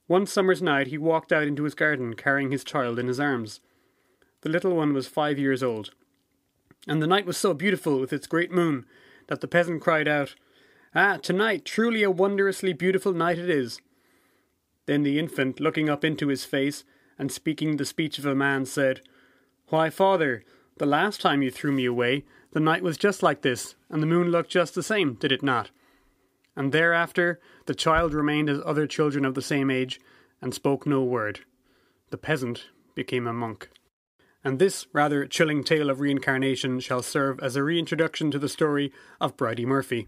[0.08, 3.60] One summer's night he walked out into his garden carrying his child in his arms.
[4.42, 5.92] The little one was five years old.
[6.88, 8.86] And the night was so beautiful with its great moon
[9.28, 10.36] that the peasant cried out,
[10.94, 13.82] Ah, tonight truly a wondrously beautiful night it is.
[14.86, 16.84] Then the infant, looking up into his face
[17.18, 19.02] and speaking the speech of a man, said,
[19.70, 20.44] Why, father,
[20.78, 24.08] the last time you threw me away, the night was just like this, and the
[24.08, 25.72] moon looked just the same, did it not?
[26.56, 30.00] And thereafter the child remained as other children of the same age,
[30.42, 31.42] and spoke no word.
[32.10, 33.70] The peasant became a monk.
[34.44, 38.94] And this rather chilling tale of reincarnation shall serve as a reintroduction to the story
[39.20, 40.08] of Bridey Murphy.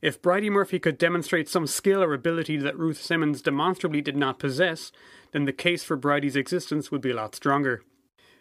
[0.00, 4.38] If Bridey Murphy could demonstrate some skill or ability that Ruth Simmons demonstrably did not
[4.38, 4.90] possess,
[5.32, 7.82] then the case for Bridey's existence would be a lot stronger.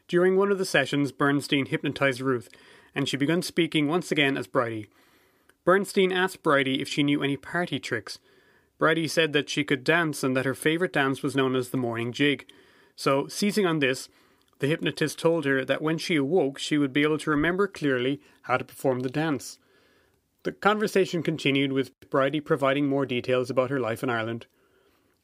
[0.07, 2.47] During one of the sessions, Bernstein hypnotized Ruth,
[2.95, 4.87] and she began speaking once again as Bridey.
[5.67, 8.19] Bernstein asked Bridey if she knew any party tricks.
[8.79, 11.77] Bridey said that she could dance and that her favourite dance was known as the
[11.77, 12.49] morning jig.
[12.95, 14.07] So, seizing on this,
[14.59, 18.21] the hypnotist told her that when she awoke, she would be able to remember clearly
[18.43, 19.59] how to perform the dance.
[20.43, 24.45] The conversation continued with Bridey providing more details about her life in Ireland.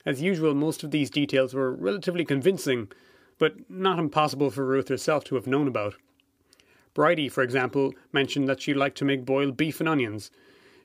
[0.05, 2.91] As usual, most of these details were relatively convincing,
[3.39, 5.95] but not impossible for Ruth herself to have known about.
[6.93, 10.31] Bridey, for example, mentioned that she liked to make boiled beef and onions.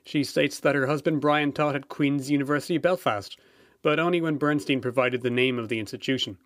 [0.03, 3.37] She states that her husband Brian taught at Queen's University Belfast,
[3.81, 6.37] but only when Bernstein provided the name of the institution.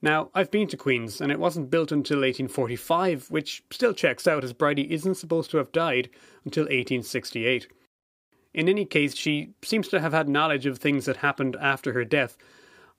[0.00, 4.44] Now, I've been to Queen's, and it wasn't built until 1845, which still checks out
[4.44, 6.10] as Bridey isn't supposed to have died
[6.44, 7.68] until 1868.
[8.52, 12.04] In any case, she seems to have had knowledge of things that happened after her
[12.04, 12.36] death,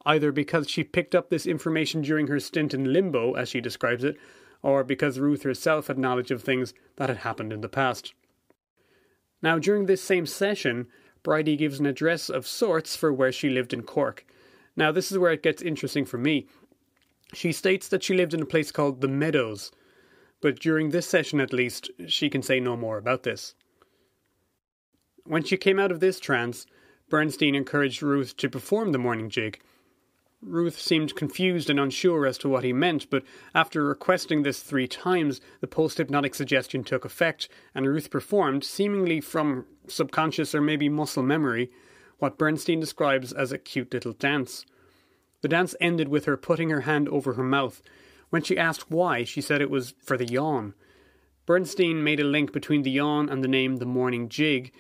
[0.06, 4.04] either because she picked up this information during her stint in limbo, as she describes
[4.04, 4.18] it,
[4.66, 8.16] or because Ruth herself had knowledge of things that had happened in the past.
[9.40, 10.88] Now, during this same session,
[11.24, 14.26] Bridey gives an address of sorts for where she lived in Cork.
[14.76, 16.48] Now, this is where it gets interesting for me.
[17.32, 19.72] She states that she lived in a place called the Meadows,
[20.42, 23.54] but during this session at least, she can say no more about this.
[25.26, 26.66] When she came out of this trance,
[27.08, 29.60] Bernstein encouraged Ruth to perform the morning jig,
[30.48, 33.24] Ruth seemed confused and unsure as to what he meant, but
[33.56, 39.22] after requesting this three times, the post hypnotic suggestion took effect, and Ruth performed, seemingly
[39.22, 41.72] from subconscious or maybe muscle memory,
[42.20, 44.66] what Bernstein describes as a cute little dance.
[45.42, 47.82] The dance ended with her putting her hand over her mouth.
[48.30, 50.76] When she asked why, she said it was for the yawn.
[51.46, 54.72] Bernstein made a link between the yawn and the name The Morning Jig,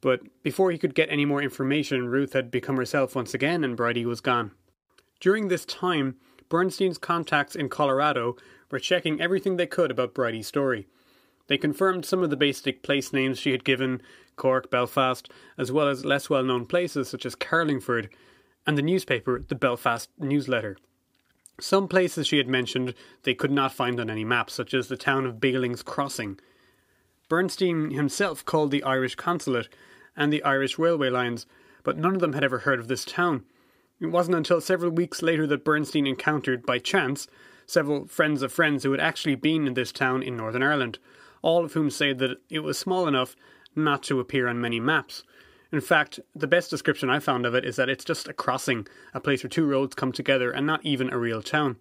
[0.00, 3.76] but before he could get any more information, Ruth had become herself once again and
[3.76, 4.52] Bridey was gone.
[5.20, 6.16] During this time,
[6.48, 8.36] Bernstein's contacts in Colorado
[8.70, 10.88] were checking everything they could about Bridey's story.
[11.46, 14.00] They confirmed some of the basic place names she had given
[14.36, 18.08] Cork, Belfast, as well as less well known places such as Carlingford,
[18.66, 20.76] and the newspaper, the Belfast Newsletter.
[21.60, 22.94] Some places she had mentioned
[23.24, 26.38] they could not find on any map, such as the town of Bailing's Crossing.
[27.28, 29.68] Bernstein himself called the Irish consulate
[30.16, 31.46] and the Irish railway lines,
[31.82, 33.44] but none of them had ever heard of this town.
[34.00, 37.28] It wasn't until several weeks later that Bernstein encountered, by chance,
[37.66, 40.98] several friends of friends who had actually been in this town in Northern Ireland,
[41.42, 43.36] all of whom said that it was small enough
[43.76, 45.22] not to appear on many maps.
[45.70, 48.86] In fact, the best description I found of it is that it's just a crossing,
[49.14, 51.76] a place where two roads come together, and not even a real town.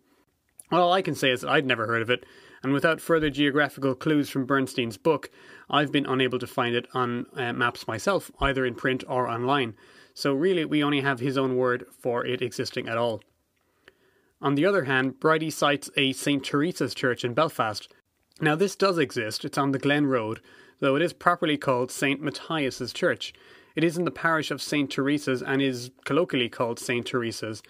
[0.71, 2.25] All I can say is that I'd never heard of it,
[2.61, 5.31] and without further geographical clues from Bernstein's book,
[5.69, 9.75] I've been unable to find it on uh, maps myself, either in print or online.
[10.19, 13.21] So, really, we only have his own word for it existing at all.
[14.41, 16.43] On the other hand, Bridie cites a St.
[16.43, 17.87] Teresa's church in Belfast.
[18.41, 20.41] Now, this does exist, it's on the Glen Road,
[20.81, 22.21] though it is properly called St.
[22.21, 23.31] Matthias's Church.
[23.77, 24.91] It is in the parish of St.
[24.91, 27.07] Teresa's and is colloquially called St.
[27.07, 27.63] Teresa's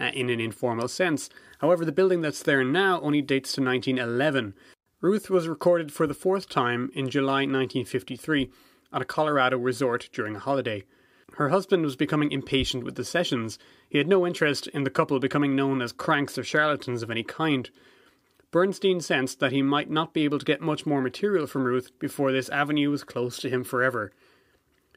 [0.00, 1.28] uh, in an informal sense.
[1.58, 4.54] However, the building that's there now only dates to 1911.
[5.00, 8.48] Ruth was recorded for the fourth time in July 1953
[8.92, 10.84] at a Colorado resort during a holiday.
[11.34, 13.58] Her husband was becoming impatient with the sessions.
[13.90, 17.24] He had no interest in the couple becoming known as cranks or charlatans of any
[17.24, 17.68] kind.
[18.50, 21.90] Bernstein sensed that he might not be able to get much more material from Ruth
[21.98, 24.12] before this avenue was closed to him forever.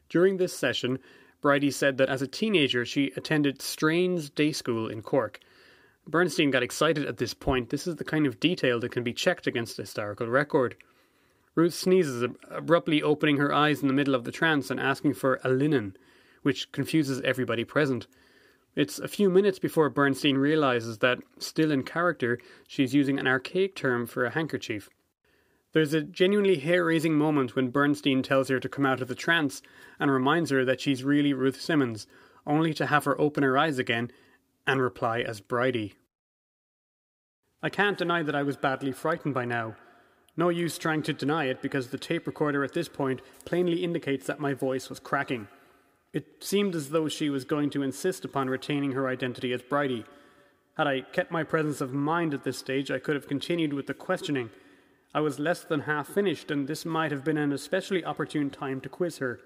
[0.08, 0.98] During this session,
[1.42, 5.40] Bridie said that as a teenager she attended Strain's Day School in Cork.
[6.06, 7.68] Bernstein got excited at this point.
[7.68, 10.76] This is the kind of detail that can be checked against historical record.
[11.54, 15.38] Ruth sneezes, abruptly opening her eyes in the middle of the trance and asking for
[15.44, 15.96] a linen,
[16.42, 18.06] which confuses everybody present.
[18.76, 22.38] It's a few minutes before Bernstein realizes that, still in character,
[22.68, 24.88] she's using an archaic term for a handkerchief.
[25.72, 29.14] There's a genuinely hair raising moment when Bernstein tells her to come out of the
[29.14, 29.62] trance
[29.98, 32.06] and reminds her that she's really Ruth Simmons,
[32.46, 34.10] only to have her open her eyes again
[34.66, 35.94] and reply as Bridie.
[37.62, 39.76] I can't deny that I was badly frightened by now.
[40.36, 44.26] No use trying to deny it because the tape recorder at this point plainly indicates
[44.26, 45.48] that my voice was cracking.
[46.12, 50.04] It seemed as though she was going to insist upon retaining her identity as Bridie.
[50.76, 53.86] Had I kept my presence of mind at this stage, I could have continued with
[53.86, 54.50] the questioning
[55.12, 58.80] I was less than half finished, and this might have been an especially opportune time
[58.82, 59.40] to quiz her.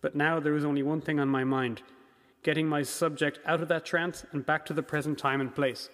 [0.00, 1.82] But now there was only one thing on my mind
[2.42, 5.88] getting my subject out of that trance and back to the present time and place.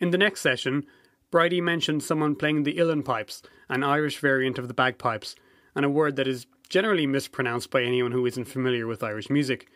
[0.00, 0.84] In the next session,
[1.30, 5.34] Bridie mentioned someone playing the uilleann pipes, an Irish variant of the bagpipes,
[5.74, 9.68] and a word that is generally mispronounced by anyone who isn't familiar with Irish music.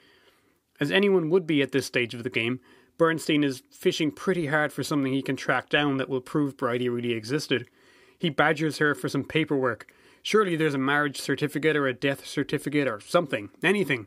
[0.80, 2.58] As anyone would be at this stage of the game,
[2.96, 6.88] Bernstein is fishing pretty hard for something he can track down that will prove Bridie
[6.88, 7.68] really existed.
[8.18, 9.92] He badgers her for some paperwork.
[10.22, 14.06] Surely there's a marriage certificate or a death certificate or something, anything.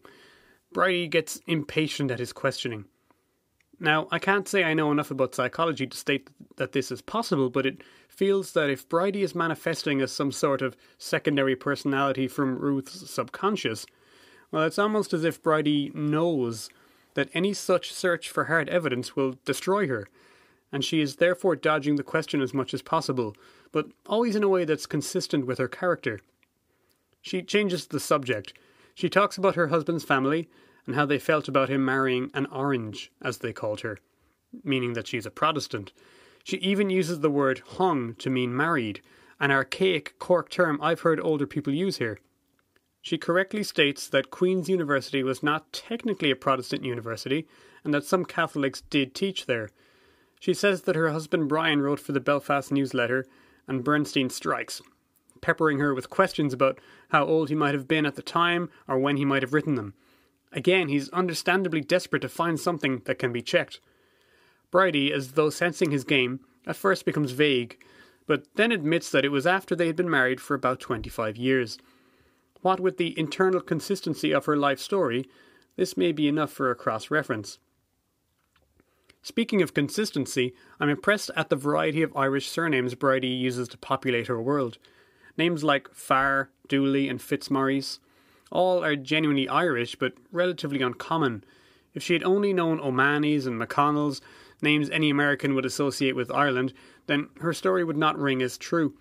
[0.73, 2.85] Bridie gets impatient at his questioning.
[3.79, 7.49] Now, I can't say I know enough about psychology to state that this is possible,
[7.49, 12.57] but it feels that if Bridie is manifesting as some sort of secondary personality from
[12.59, 13.85] Ruth's subconscious,
[14.51, 16.69] well, it's almost as if Bridie knows
[17.13, 20.07] that any such search for hard evidence will destroy her,
[20.71, 23.35] and she is therefore dodging the question as much as possible,
[23.71, 26.19] but always in a way that's consistent with her character.
[27.21, 28.53] She changes the subject.
[28.93, 30.49] She talks about her husband's family
[30.89, 33.99] and how they felt about him marrying an orange, as they called her,
[34.63, 35.93] meaning that she's a Protestant.
[36.43, 38.99] She even uses the word hung to mean married,
[39.39, 42.17] an archaic Cork term I've heard older people use here.
[43.03, 47.47] She correctly states that Queen's University was not technically a Protestant university
[47.83, 49.69] and that some Catholics did teach there.
[50.39, 53.27] She says that her husband Brian wrote for the Belfast newsletter
[53.67, 54.81] and Bernstein strikes,
[55.39, 56.79] peppering her with questions about
[57.09, 59.75] how old he might have been at the time or when he might have written
[59.75, 59.93] them.
[60.51, 63.79] Again, he's understandably desperate to find something that can be checked.
[64.71, 67.83] Bridie, as though sensing his game, at first becomes vague,
[68.27, 71.77] but then admits that it was after they had been married for about 25 years.
[72.61, 75.29] What with the internal consistency of her life story,
[75.75, 77.57] this may be enough for a cross reference.
[79.21, 84.27] Speaking of consistency, I'm impressed at the variety of Irish surnames Bridie uses to populate
[84.27, 84.77] her world.
[85.37, 87.99] Names like Farr, Dooley, and Fitzmaurice
[88.51, 91.43] all are genuinely Irish but relatively uncommon.
[91.93, 94.21] If she had only known O'Mahony's and McConnell's,
[94.61, 96.73] names any American would associate with Ireland,
[97.07, 98.93] then her story would not ring as true.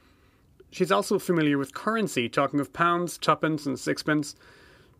[0.71, 4.37] She's also familiar with currency, talking of pounds, tuppence, and sixpence,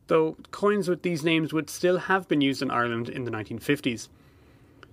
[0.07, 4.09] though coins with these names would still have been used in Ireland in the 1950s.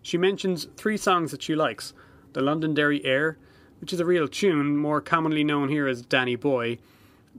[0.02, 1.94] She mentions three songs that she likes
[2.34, 3.38] the Londonderry Air,
[3.80, 6.78] which is a real tune, more commonly known here as Danny Boy,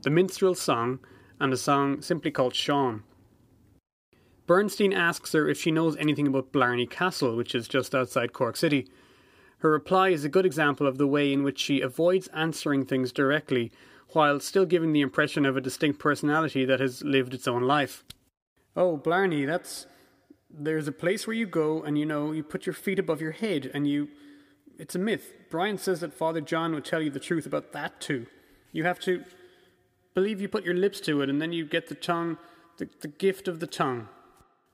[0.01, 0.99] the Minstrel Song,
[1.39, 3.03] and a song simply called Sean.
[4.47, 8.55] Bernstein asks her if she knows anything about Blarney Castle, which is just outside Cork
[8.55, 8.87] City.
[9.59, 13.11] Her reply is a good example of the way in which she avoids answering things
[13.11, 13.71] directly,
[14.09, 18.05] while still giving the impression of a distinct personality that has lived its own life.
[18.75, 19.85] Oh, Blarney, that's.
[20.49, 23.33] There's a place where you go and you know, you put your feet above your
[23.33, 24.07] head and you.
[24.79, 25.33] It's a myth.
[25.49, 28.27] Brian says that Father John would tell you the truth about that too.
[28.71, 29.25] You have to
[30.17, 32.39] believe you put your lips to it and then you get the tongue,
[32.77, 34.07] the, the gift of the tongue.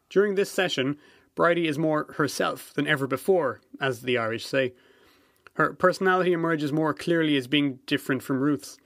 [0.09, 0.97] During this session,
[1.35, 4.71] Bridie is more herself than ever before, as the Irish say.
[5.55, 8.77] Her personality emerges more clearly as being different from Ruth's.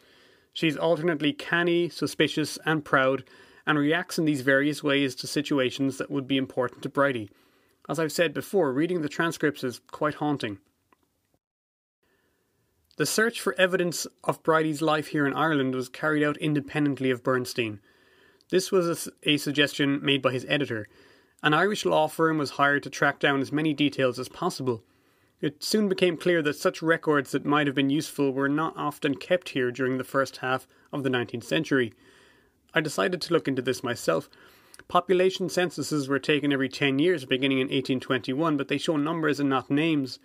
[0.51, 3.23] She's alternately canny, suspicious, and proud,
[3.67, 7.29] and reacts in these various ways to situations that would be important to Bridie.
[7.87, 10.57] As I've said before, reading the transcripts is quite haunting.
[12.97, 17.23] The search for evidence of Bridie's life here in Ireland was carried out independently of
[17.23, 17.79] Bernstein.
[18.49, 20.87] This was a, a suggestion made by his editor,
[21.43, 24.83] an Irish law firm was hired to track down as many details as possible.
[25.39, 29.15] It soon became clear that such records that might have been useful were not often
[29.15, 31.93] kept here during the first half of the 19th century.
[32.73, 34.29] I decided to look into this myself.
[34.87, 39.49] Population censuses were taken every 10 years beginning in 1821, but they show numbers and
[39.49, 40.17] not names.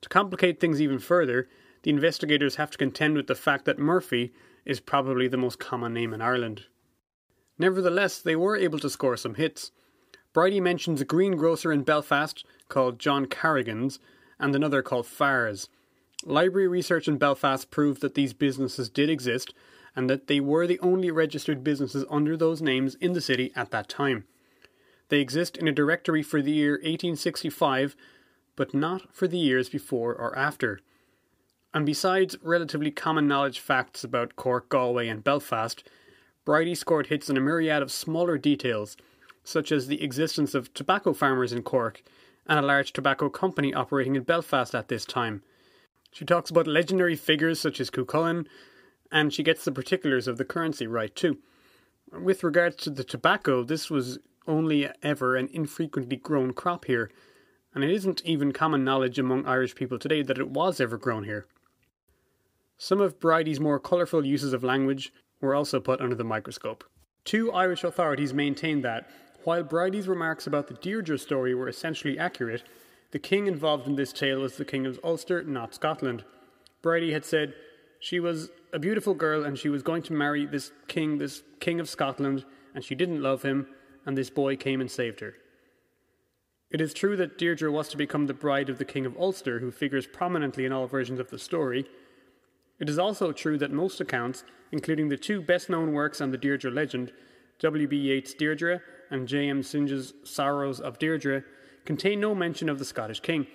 [0.00, 1.48] To complicate things even further,
[1.82, 4.32] the investigators have to contend with the fact that Murphy
[4.64, 6.64] is probably the most common name in Ireland.
[7.58, 9.72] Nevertheless, they were able to score some hits.
[10.32, 13.98] Bridie mentions a greengrocer in Belfast called John Carrigan's
[14.38, 15.68] and another called Farr's.
[16.24, 19.54] Library research in Belfast proved that these businesses did exist
[19.96, 23.70] and that they were the only registered businesses under those names in the city at
[23.70, 24.24] that time.
[25.08, 27.96] They exist in a directory for the year 1865,
[28.56, 30.80] but not for the years before or after.
[31.74, 35.86] And besides relatively common knowledge facts about Cork, Galway, and Belfast,
[36.44, 38.96] Bridie scored hits on a myriad of smaller details
[39.44, 42.02] such as the existence of tobacco farmers in Cork
[42.46, 45.42] and a large tobacco company operating in Belfast at this time.
[46.10, 48.46] She talks about legendary figures such as Cuchulainn,
[49.12, 51.38] and she gets the particulars of the currency right too.
[52.10, 57.10] With regards to the tobacco, this was only ever an infrequently grown crop here,
[57.74, 61.24] and it isn't even common knowledge among Irish people today that it was ever grown
[61.24, 61.46] here.
[62.78, 66.84] Some of Bridie's more colourful uses of language were also put under the microscope.
[67.24, 69.10] Two Irish authorities maintained that,
[69.42, 72.62] while Bridie's remarks about the Deirdre story were essentially accurate,
[73.10, 76.24] the king involved in this tale was the King of Ulster, not Scotland.
[76.80, 77.54] Bridie had said
[77.98, 81.80] she was a beautiful girl and she was going to marry this king, this King
[81.80, 83.66] of Scotland, and she didn't love him,
[84.06, 85.34] and this boy came and saved her.
[86.70, 89.58] It is true that Deirdre was to become the bride of the King of Ulster,
[89.58, 91.88] who figures prominently in all versions of the story.
[92.78, 96.38] It is also true that most accounts, including the two best known works on the
[96.38, 97.12] Deirdre legend,
[97.58, 97.96] W.B.
[97.96, 99.62] Yeats' Deirdre and J.M.
[99.62, 101.42] Synge's Sorrows of Deirdre,
[101.84, 103.46] contain no mention of the Scottish king.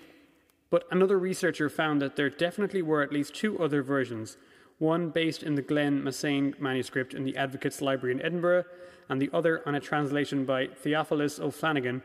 [0.70, 4.38] But another researcher found that there definitely were at least two other versions
[4.80, 8.66] one based in the Glenmasan manuscript in the Advocates Library in Edinburgh,
[9.08, 12.02] and the other on a translation by Theophilus O'Flanagan,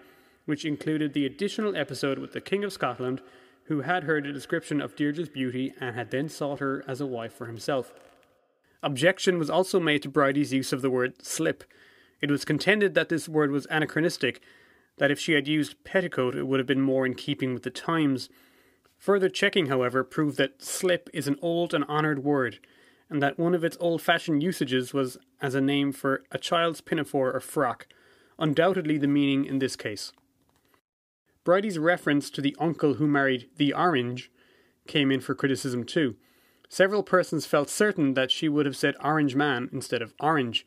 [0.47, 3.21] which included the additional episode with the King of Scotland,
[3.69, 7.07] who had heard a description of Deirdre's beauty and had then sought her as a
[7.07, 7.93] wife for himself.
[8.83, 11.65] Objection was also made to Bridie's use of the word slip,
[12.21, 14.41] it was contended that this word was anachronistic,
[14.99, 17.71] that if she had used petticoat it would have been more in keeping with the
[17.71, 18.29] times.
[18.99, 22.59] Further checking, however, proved that slip is an old and honoured word,
[23.09, 26.81] and that one of its old fashioned usages was as a name for a child's
[26.81, 27.87] pinafore or frock,
[28.39, 30.13] undoubtedly the meaning in this case.
[31.49, 34.31] Bridie's reference to the uncle who married the Orange
[34.87, 36.15] came in for criticism too.
[36.69, 40.67] Several persons felt certain that she would have said Orange Man instead of Orange,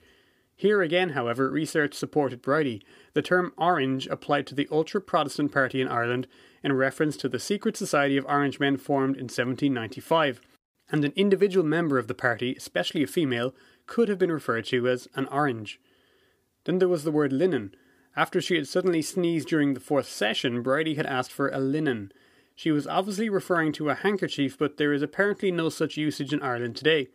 [0.56, 2.82] here again, however, research supported Bridie.
[3.14, 6.26] The term Orange applied to the ultra Protestant party in Ireland
[6.64, 10.42] in reference to the secret society of Orangemen formed in 1795,
[10.90, 13.54] and an individual member of the party, especially a female,
[13.86, 15.80] could have been referred to as an orange.
[16.64, 17.76] Then there was the word linen.
[18.16, 22.12] After she had suddenly sneezed during the fourth session, Bridie had asked for a linen.
[22.56, 26.42] She was obviously referring to a handkerchief, but there is apparently no such usage in
[26.42, 27.08] Ireland today.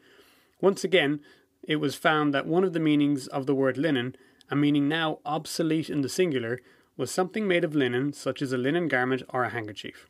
[0.61, 1.21] Once again,
[1.63, 4.17] it was found that one of the meanings of the word linen,
[4.51, 6.61] a meaning now obsolete in the singular,
[6.97, 10.09] was something made of linen, such as a linen garment or a handkerchief.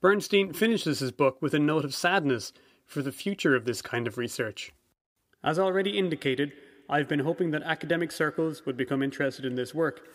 [0.00, 2.52] Bernstein finishes his book with a note of sadness
[2.86, 4.72] for the future of this kind of research.
[5.44, 6.52] As already indicated,
[6.88, 10.06] I've been hoping that academic circles would become interested in this work,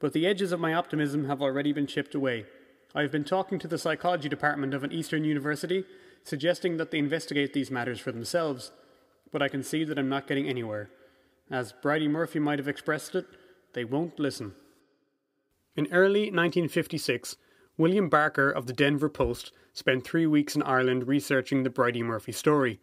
[0.00, 2.46] but the edges of my optimism have already been chipped away.
[2.94, 5.84] I have been talking to the psychology department of an Eastern university,
[6.24, 8.72] suggesting that they investigate these matters for themselves
[9.32, 10.90] but I can see that I'm not getting anywhere.
[11.50, 13.26] As Bridie Murphy might have expressed it,
[13.74, 14.54] they won't listen.
[15.76, 17.36] In early 1956,
[17.76, 22.32] William Barker of the Denver Post spent three weeks in Ireland researching the Bridey Murphy
[22.32, 22.80] story.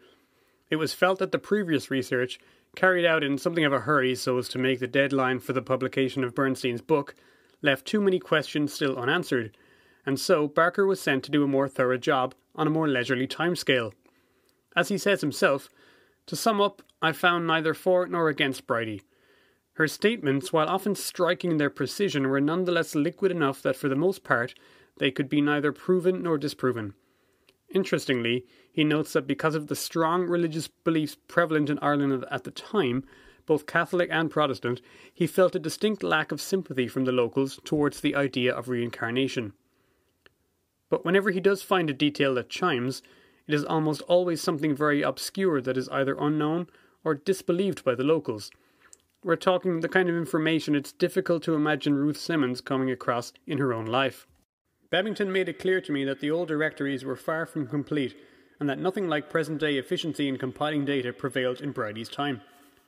[0.69, 2.39] It was felt that the previous research,
[2.75, 5.61] carried out in something of a hurry so as to make the deadline for the
[5.61, 7.15] publication of Bernstein's book,
[7.61, 9.57] left too many questions still unanswered,
[10.05, 13.27] and so Barker was sent to do a more thorough job on a more leisurely
[13.27, 13.93] timescale.
[14.75, 15.69] As he says himself,
[16.25, 19.01] to sum up, I found neither for nor against Bridey.
[19.73, 23.95] Her statements, while often striking in their precision, were nonetheless liquid enough that for the
[23.95, 24.53] most part
[24.97, 26.93] they could be neither proven nor disproven.
[27.73, 32.51] Interestingly, he notes that because of the strong religious beliefs prevalent in Ireland at the
[32.51, 33.05] time,
[33.45, 34.81] both Catholic and Protestant,
[35.13, 39.53] he felt a distinct lack of sympathy from the locals towards the idea of reincarnation.
[40.89, 43.03] But whenever he does find a detail that chimes,
[43.47, 46.67] it is almost always something very obscure that is either unknown
[47.03, 48.49] or disbelieved by the locals.
[49.23, 53.59] We're talking the kind of information it's difficult to imagine Ruth Simmons coming across in
[53.59, 54.25] her own life.
[54.89, 58.15] Babington made it clear to me that the old directories were far from complete
[58.63, 62.39] and that nothing like present day efficiency in compiling data prevailed in Bridey's time.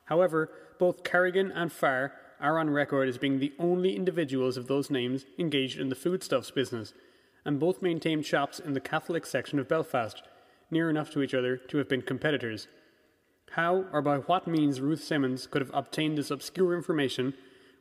[0.05, 0.49] However,
[0.79, 5.25] both Carrigan and Farr are on record as being the only individuals of those names
[5.37, 6.93] engaged in the foodstuffs business,
[7.43, 10.23] and both maintained shops in the Catholic section of Belfast,
[10.71, 12.69] near enough to each other to have been competitors.
[13.51, 17.33] How or by what means Ruth Simmons could have obtained this obscure information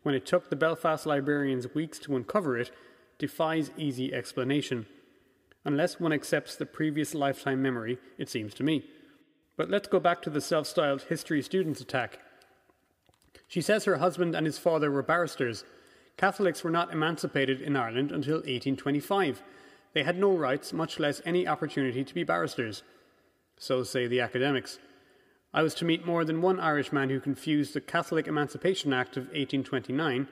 [0.02, 2.72] when it took the Belfast librarians weeks to uncover it
[3.20, 4.86] defies easy explanation.
[5.64, 8.84] Unless one accepts the previous lifetime memory, it seems to me.
[9.56, 12.18] But let's go back to the self styled history students attack.
[13.48, 15.64] She says her husband and his father were barristers.
[16.16, 19.42] Catholics were not emancipated in Ireland until 1825.
[19.92, 22.82] They had no rights, much less any opportunity to be barristers.
[23.56, 24.78] So say the academics.
[25.52, 29.24] I was to meet more than one Irishman who confused the Catholic Emancipation Act of
[29.26, 30.26] 1829,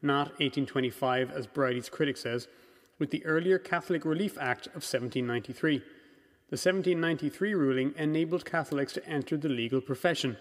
[0.00, 2.46] not 1825 as Bridey's critic says,
[3.00, 5.78] with the earlier Catholic Relief Act of 1793.
[5.78, 10.36] The 1793 ruling enabled Catholics to enter the legal profession.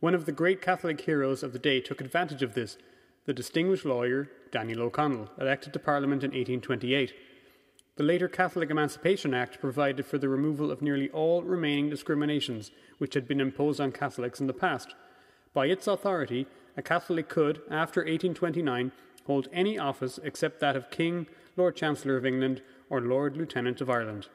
[0.00, 2.76] One of the great Catholic heroes of the day took advantage of this,
[3.24, 7.14] the distinguished lawyer Daniel O'Connell, elected to Parliament in 1828.
[7.94, 13.14] The later Catholic Emancipation Act provided for the removal of nearly all remaining discriminations which
[13.14, 14.94] had been imposed on Catholics in the past.
[15.54, 18.92] By its authority, a Catholic could, after 1829,
[19.26, 21.26] hold any office except that of King,
[21.56, 24.28] Lord Chancellor of England, or Lord Lieutenant of Ireland.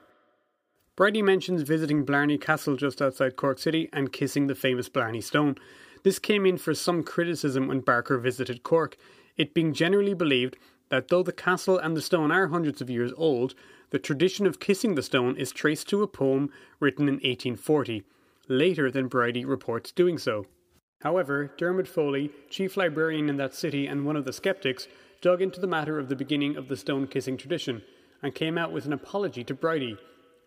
[0.96, 5.56] Brady mentions visiting Blarney Castle just outside Cork City and kissing the famous Blarney Stone.
[6.04, 8.98] This came in for some criticism when Barker visited Cork,
[9.38, 10.58] it being generally believed
[10.90, 13.54] that though the castle and the stone are hundreds of years old,
[13.92, 16.50] the tradition of kissing the stone is traced to a poem
[16.80, 18.04] written in 1840,
[18.48, 20.48] later than Bridey reports doing so.
[21.02, 24.88] However, Dermot Foley, chief librarian in that city and one of the skeptics,
[25.22, 27.84] dug into the matter of the beginning of the stone kissing tradition
[28.22, 29.98] and came out with an apology to Bridey.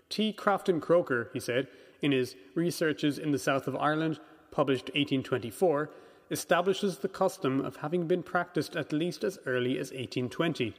[0.08, 0.32] T.
[0.32, 1.68] Crofton Croker, he said,
[2.02, 4.20] in his Researches in the South of Ireland,
[4.50, 5.90] published 1824,
[6.30, 10.74] establishes the custom of having been practiced at least as early as 1820.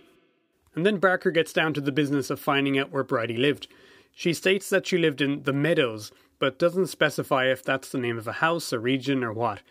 [0.75, 3.67] And then Barker gets down to the business of finding out where Bridey lived.
[4.13, 8.17] She states that she lived in the Meadows, but doesn't specify if that's the name
[8.17, 9.61] of a house, a region, or what.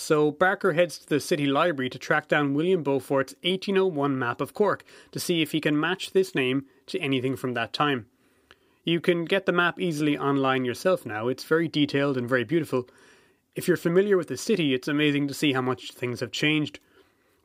[0.00, 4.54] So Barker heads to the city library to track down William Beaufort's 1801 map of
[4.54, 8.06] Cork to see if he can match this name to anything from that time.
[8.84, 12.88] You can get the map easily online yourself now, it's very detailed and very beautiful,
[13.56, 16.78] if you're familiar with the city, it's amazing to see how much things have changed.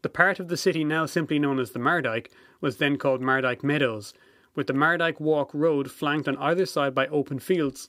[0.04, 2.30] The part of the city now simply known as the Mardyke
[2.62, 4.14] was then called Mardyke Meadows,
[4.54, 7.88] with the Mardyke Walk Road flanked on either side by open fields.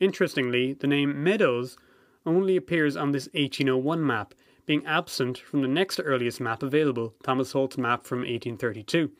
[0.00, 1.78] Interestingly, the name Meadows
[2.26, 4.34] only appears on this 1801 map,
[4.66, 9.10] being absent from the next earliest map available, Thomas Holt's map from 1832.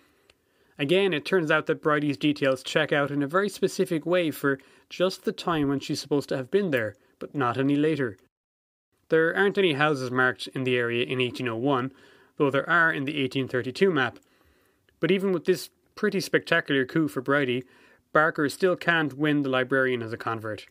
[0.79, 4.59] Again, it turns out that Bridey's details check out in a very specific way for
[4.91, 8.19] just the time when she's supposed to have been there, but not any later.
[9.09, 11.93] There aren't any houses marked in the area in 1801,
[12.37, 14.19] though there are in the 1832 map.
[15.01, 17.65] But even with this pretty spectacular coup for Bridey,
[18.13, 20.67] Barker still can't win the librarian as a convert.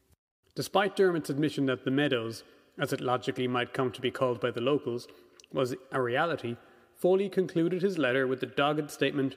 [0.55, 2.43] Despite Dermot's admission that the Meadows,
[2.79, 5.07] as it logically might come to be called by the locals,
[5.51, 6.55] was a reality,
[6.95, 9.35] Foley concluded his letter with the dogged statement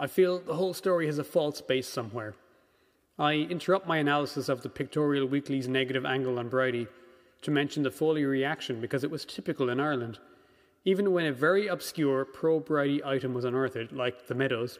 [0.00, 2.36] I feel the whole story has a false base somewhere.
[3.18, 6.86] I interrupt my analysis of the Pictorial Weekly's negative angle on Bridey
[7.42, 10.20] to mention the Foley reaction because it was typical in Ireland.
[10.84, 14.78] Even when a very obscure pro Bridey item was unearthed, like the Meadows,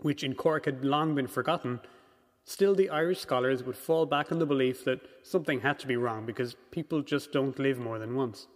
[0.00, 1.80] which in Cork had long been forgotten,
[2.44, 5.96] still the Irish scholars would fall back on the belief that something had to be
[5.96, 8.48] wrong because people just don't live more than once.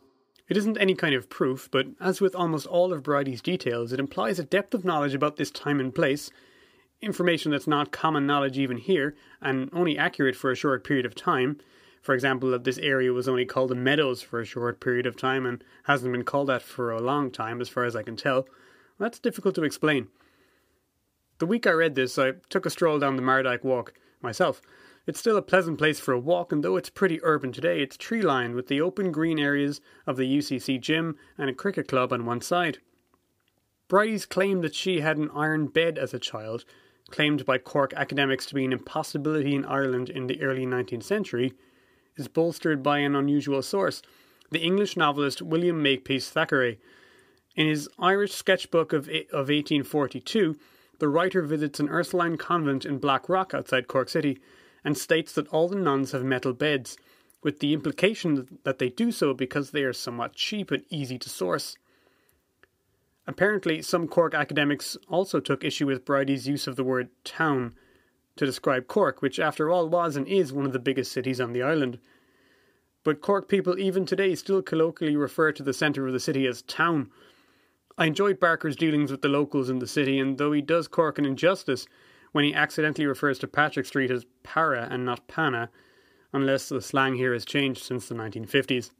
[0.48, 3.98] It isn't any kind of proof, but as with almost all of Bridie's details, it
[3.98, 6.30] implies a depth of knowledge about this time and place,
[7.00, 11.14] information that's not common knowledge even here, and only accurate for a short period of
[11.14, 11.58] time.
[12.00, 15.16] For example, that this area was only called the Meadows for a short period of
[15.16, 18.16] time and hasn't been called that for a long time, as far as I can
[18.16, 18.46] tell.
[18.98, 20.06] That's difficult to explain.
[21.38, 24.62] The week I read this, I took a stroll down the Mardyke Walk myself.
[25.06, 27.96] It's still a pleasant place for a walk, and though it's pretty urban today, it's
[27.96, 32.10] tree lined with the open green areas of the UCC gym and a cricket club
[32.12, 32.78] on one side.
[33.86, 36.64] Bridie's claim that she had an iron bed as a child,
[37.10, 41.52] claimed by Cork academics to be an impossibility in Ireland in the early 19th century,
[42.16, 44.02] is bolstered by an unusual source
[44.50, 46.78] the English novelist William Makepeace Thackeray.
[47.56, 50.56] In his Irish sketchbook of, of 1842,
[50.98, 54.38] the writer visits an Ursuline convent in Blackrock outside Cork City
[54.84, 56.96] and states that all the nuns have metal beds,
[57.42, 61.28] with the implication that they do so because they are somewhat cheap and easy to
[61.28, 61.76] source.
[63.26, 67.74] Apparently, some Cork academics also took issue with Bridie's use of the word town
[68.36, 71.52] to describe Cork, which after all was and is one of the biggest cities on
[71.52, 71.98] the island.
[73.02, 76.62] But Cork people even today still colloquially refer to the centre of the city as
[76.62, 77.10] town.
[77.98, 81.18] I enjoyed Barker's dealings with the locals in the city, and though he does Cork
[81.18, 81.86] an injustice
[82.32, 85.70] when he accidentally refers to Patrick Street as Para and not Pana,
[86.32, 88.90] unless the slang here has changed since the 1950s.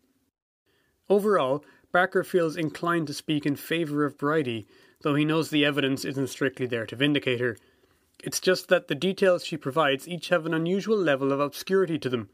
[1.10, 4.66] Overall, Barker feels inclined to speak in favour of Bridie,
[5.02, 7.56] though he knows the evidence isn't strictly there to vindicate her.
[8.24, 12.08] It's just that the details she provides each have an unusual level of obscurity to
[12.08, 12.30] them.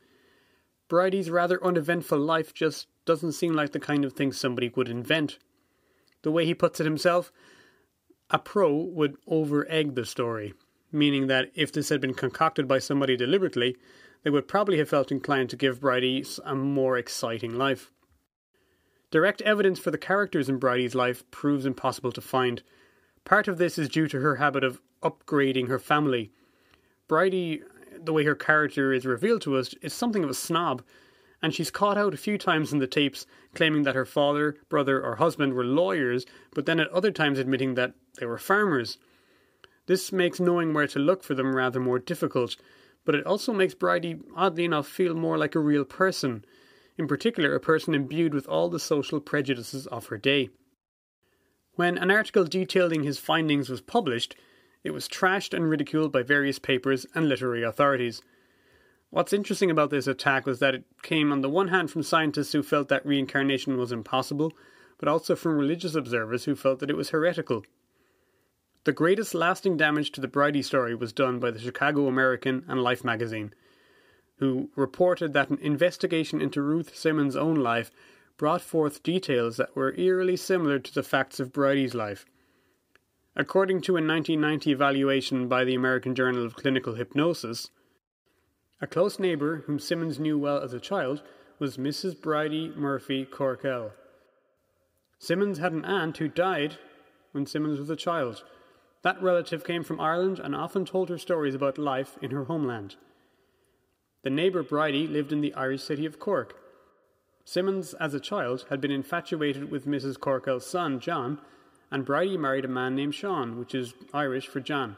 [0.88, 5.38] Bridie's rather uneventful life just doesn't seem like the kind of thing somebody would invent.
[6.22, 7.32] The way he puts it himself,
[8.30, 10.54] a pro would over egg the story,
[10.90, 13.76] meaning that if this had been concocted by somebody deliberately,
[14.22, 17.90] they would probably have felt inclined to give Bridie a more exciting life.
[19.10, 22.62] Direct evidence for the characters in Bridie's life proves impossible to find.
[23.24, 26.32] Part of this is due to her habit of upgrading her family.
[27.08, 27.62] Bridie,
[28.02, 30.82] the way her character is revealed to us, is something of a snob,
[31.43, 35.05] and she's caught out a few times in the tapes claiming that her father, brother,
[35.05, 36.24] or husband were lawyers,
[36.55, 38.99] but then at other times admitting that they were farmers.
[39.86, 42.57] This makes knowing where to look for them rather more difficult,
[43.05, 46.45] but it also makes Bridie, oddly enough, feel more like a real person,
[46.97, 50.51] in particular, a person imbued with all the social prejudices of her day.
[51.74, 54.36] When an article detailing his findings was published,
[54.84, 58.22] it was trashed and ridiculed by various papers and literary authorities.
[59.12, 62.52] What's interesting about this attack was that it came on the one hand from scientists
[62.52, 64.54] who felt that reincarnation was impossible,
[64.96, 67.62] but also from religious observers who felt that it was heretical.
[68.84, 72.82] The greatest lasting damage to the Bridie story was done by the Chicago American and
[72.82, 73.52] Life magazine,
[74.38, 77.90] who reported that an investigation into Ruth Simmons' own life
[78.38, 82.24] brought forth details that were eerily similar to the facts of Bridie's life.
[83.36, 87.68] According to a 1990 evaluation by the American Journal of Clinical Hypnosis,
[88.83, 91.22] a close neighbour whom Simmons knew well as a child
[91.61, 92.20] was Mrs.
[92.20, 93.93] Bridie Murphy Corkell.
[95.20, 96.78] Simmons had an aunt who died
[97.30, 98.43] when Simmons was a child.
[99.03, 102.97] That relative came from Ireland and often told her stories about life in her homeland.
[104.24, 106.57] The neighbour Bridie lived in the Irish city of Cork.
[107.45, 110.18] Simmons, as a child, had been infatuated with Mrs.
[110.18, 111.39] Corkell's son, John,
[111.93, 114.97] and Bridie married a man named Sean, which is Irish for John.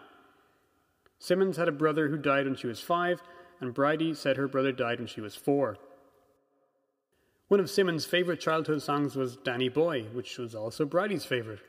[1.18, 3.22] Simmons had a brother who died when she was five,
[3.60, 5.76] and Bridie said her brother died when she was four.
[7.48, 11.60] One of Simmons' favourite childhood songs was Danny Boy, which was also Bridie's favourite.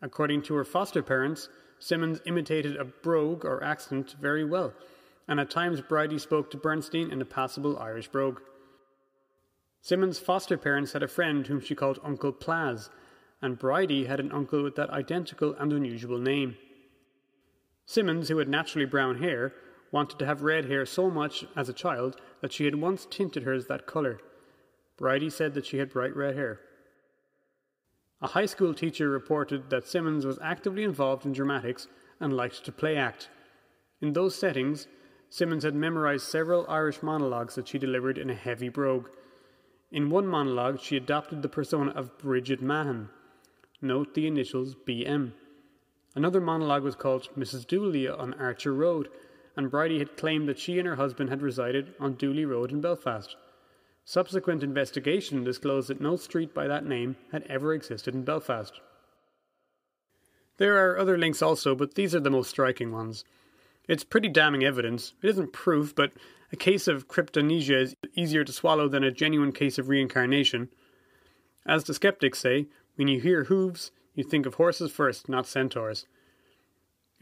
[0.00, 4.72] According to her foster parents, Simmons imitated a brogue or accent very well,
[5.28, 8.40] and at times Bridie spoke to Bernstein in a passable Irish brogue.
[9.80, 12.88] Simmons' foster parents had a friend whom she called Uncle Plaz,
[13.40, 16.56] and Bridie had an uncle with that identical and unusual name.
[17.86, 19.52] Simmons, who had naturally brown hair,
[19.92, 23.44] wanted to have red hair so much as a child that she had once tinted
[23.44, 24.18] hers that colour.
[24.96, 26.60] Bridie said that she had bright red hair.
[28.20, 31.88] A high school teacher reported that Simmons was actively involved in dramatics
[32.18, 33.28] and liked to play act.
[34.00, 34.86] In those settings,
[35.28, 39.08] Simmons had memorized several Irish monologues that she delivered in a heavy brogue.
[39.90, 43.08] In one monologue, she adopted the persona of Bridget Mahan.
[43.80, 45.32] Note the initials BM.
[46.14, 47.66] Another monologue was called Mrs.
[47.66, 49.08] Dooley on Archer Road,
[49.56, 52.80] and Bridie had claimed that she and her husband had resided on Dooley Road in
[52.80, 53.36] Belfast.
[54.04, 58.80] Subsequent investigation disclosed that no street by that name had ever existed in Belfast.
[60.58, 63.24] There are other links also, but these are the most striking ones.
[63.88, 65.12] It's pretty damning evidence.
[65.22, 66.12] It isn't proof, but
[66.52, 70.68] a case of cryptomnesia is easier to swallow than a genuine case of reincarnation.
[71.66, 76.06] As the skeptics say, when you hear hooves, you think of horses first, not centaurs.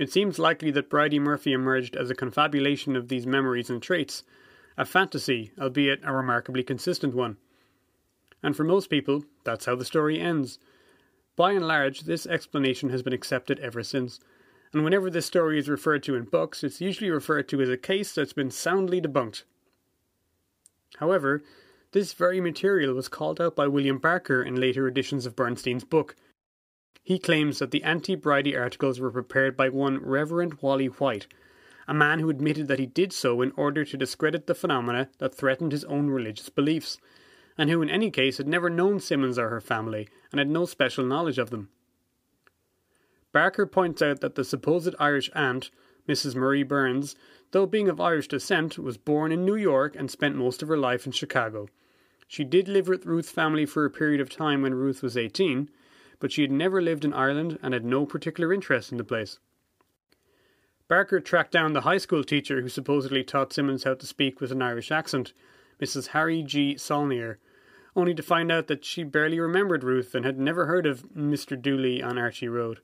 [0.00, 4.22] It seems likely that Bridey Murphy emerged as a confabulation of these memories and traits,
[4.78, 7.36] a fantasy, albeit a remarkably consistent one.
[8.42, 10.58] And for most people, that's how the story ends.
[11.36, 14.20] By and large, this explanation has been accepted ever since,
[14.72, 17.76] and whenever this story is referred to in books, it's usually referred to as a
[17.76, 19.42] case that's been soundly debunked.
[20.96, 21.42] However,
[21.92, 26.16] this very material was called out by William Barker in later editions of Bernstein's book.
[27.04, 31.28] He claims that the anti Bridey articles were prepared by one Reverend Wally White,
[31.86, 35.34] a man who admitted that he did so in order to discredit the phenomena that
[35.34, 36.98] threatened his own religious beliefs,
[37.56, 40.66] and who in any case had never known Simmons or her family and had no
[40.66, 41.68] special knowledge of them.
[43.32, 45.70] Barker points out that the supposed Irish aunt,
[46.08, 46.34] Mrs.
[46.34, 47.14] Marie Burns,
[47.52, 50.76] though being of Irish descent, was born in New York and spent most of her
[50.76, 51.68] life in Chicago.
[52.26, 55.70] She did live with Ruth's family for a period of time when Ruth was 18,
[56.20, 59.38] but she had never lived in Ireland and had no particular interest in the place.
[60.86, 64.52] Barker tracked down the high school teacher who supposedly taught Simmons how to speak with
[64.52, 65.32] an Irish accent,
[65.80, 66.08] Mrs.
[66.08, 66.74] Harry G.
[66.76, 67.38] Solnier,
[67.96, 71.60] only to find out that she barely remembered Ruth and had never heard of Mr.
[71.60, 72.80] Dooley on Archey Road.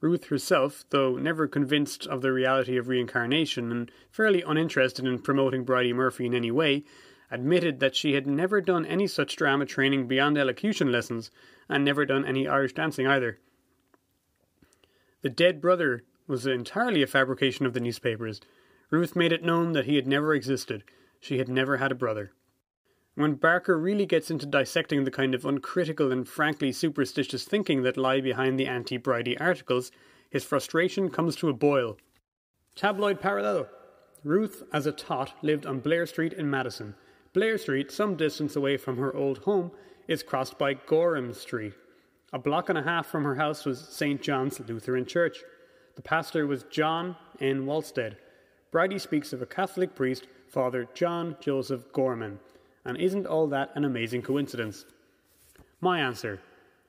[0.00, 5.64] Ruth herself, though never convinced of the reality of reincarnation and fairly uninterested in promoting
[5.64, 6.84] Bridey Murphy in any way,
[7.30, 11.30] admitted that she had never done any such drama training beyond elocution lessons
[11.72, 13.38] and never done any Irish dancing either.
[15.22, 18.40] The dead brother was entirely a fabrication of the newspapers.
[18.90, 20.84] Ruth made it known that he had never existed.
[21.20, 22.32] She had never had a brother.
[23.14, 27.96] When Barker really gets into dissecting the kind of uncritical and frankly superstitious thinking that
[27.96, 29.92] lie behind the anti Bridey articles,
[30.30, 31.98] his frustration comes to a boil.
[32.74, 33.68] Tabloid parallel.
[34.24, 36.94] Ruth, as a tot, lived on Blair Street in Madison.
[37.34, 39.72] Blair Street, some distance away from her old home,
[40.08, 41.74] is crossed by Gorham Street.
[42.32, 44.22] A block and a half from her house was St.
[44.22, 45.38] John's Lutheran Church.
[45.96, 47.66] The pastor was John N.
[47.66, 48.16] Walstead.
[48.72, 52.38] Bridey speaks of a Catholic priest, Father John Joseph Gorman,
[52.84, 54.86] and isn't all that an amazing coincidence?
[55.80, 56.40] My answer.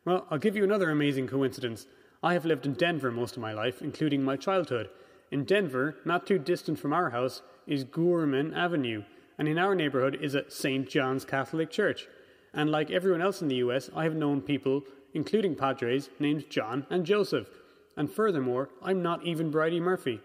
[0.05, 1.87] Well, I'll give you another amazing coincidence.
[2.21, 4.89] I have lived in Denver most of my life, including my childhood.
[5.29, 9.03] In Denver, not too distant from our house, is Gorman Avenue,
[9.37, 10.87] and in our neighborhood is a St.
[10.87, 12.07] John's Catholic Church.
[12.53, 14.83] And like everyone else in the US, I have known people,
[15.13, 17.49] including Padres, named John and Joseph.
[17.97, 20.21] And furthermore, I'm not even Bridey Murphy.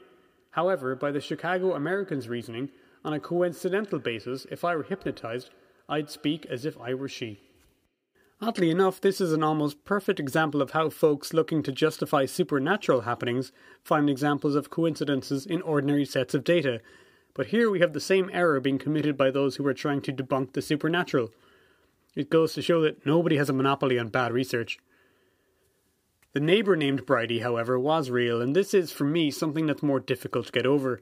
[0.50, 2.70] However, by the Chicago American's reasoning,
[3.04, 5.50] on a coincidental basis, if I were hypnotized,
[5.88, 7.40] I'd speak as if I were she.
[8.40, 13.00] Oddly enough, this is an almost perfect example of how folks looking to justify supernatural
[13.00, 13.50] happenings
[13.82, 16.80] find examples of coincidences in ordinary sets of data.
[17.34, 20.12] But here we have the same error being committed by those who are trying to
[20.12, 21.30] debunk the supernatural.
[22.18, 24.80] It goes to show that nobody has a monopoly on bad research.
[26.32, 30.00] The neighbour named Bridey, however, was real, and this is, for me, something that's more
[30.00, 31.00] difficult to get over.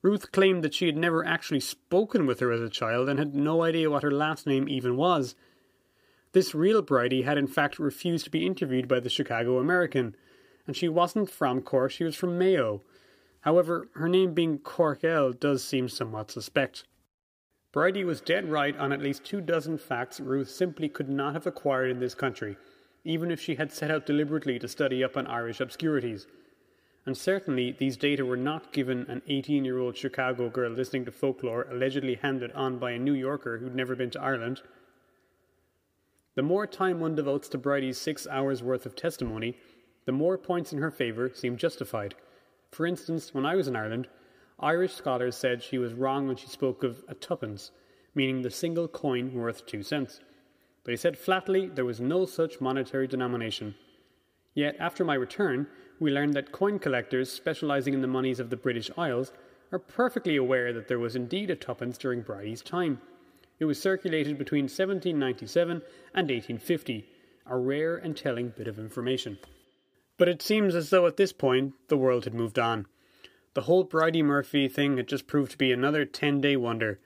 [0.00, 3.34] Ruth claimed that she had never actually spoken with her as a child and had
[3.34, 5.34] no idea what her last name even was.
[6.30, 10.14] This real Bridey had in fact refused to be interviewed by the Chicago American,
[10.68, 12.82] and she wasn't from Cork, she was from Mayo.
[13.40, 16.84] However, her name being Corkell does seem somewhat suspect.
[17.72, 21.46] Bridey was dead right on at least two dozen facts Ruth simply could not have
[21.46, 22.56] acquired in this country,
[23.04, 26.26] even if she had set out deliberately to study up on Irish obscurities
[27.08, 31.10] and certainly these data were not given an 18 year old Chicago girl listening to
[31.10, 34.60] folklore allegedly handed on by a New Yorker who'd never been to Ireland.
[36.34, 39.56] The more time one devotes to Bridey's six hours' worth of testimony,
[40.04, 42.14] the more points in her favour seem justified.
[42.72, 44.06] For instance, when I was in Ireland,
[44.60, 47.70] Irish scholars said she was wrong when she spoke of a tuppence,
[48.14, 50.20] meaning the single coin worth two cents.
[50.82, 53.76] But he said flatly there was no such monetary denomination.
[54.54, 55.68] Yet, after my return,
[56.00, 59.30] we learned that coin collectors specializing in the monies of the British Isles
[59.70, 63.00] are perfectly aware that there was indeed a tuppence during Bridey's time.
[63.60, 65.82] It was circulated between 1797
[66.14, 67.08] and 1850,
[67.46, 69.38] a rare and telling bit of information.
[70.16, 72.86] But it seems as though at this point the world had moved on.
[73.58, 77.00] The whole Bridey Murphy thing had just proved to be another 10 day wonder,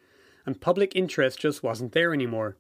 [0.44, 2.58] and public interest just wasn't there anymore.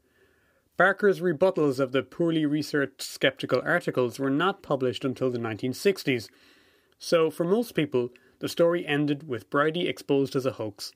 [0.78, 6.30] Barker's rebuttals of the poorly researched skeptical articles were not published until the 1960s,
[6.98, 10.94] so for most people, the story ended with Bridey exposed as a hoax.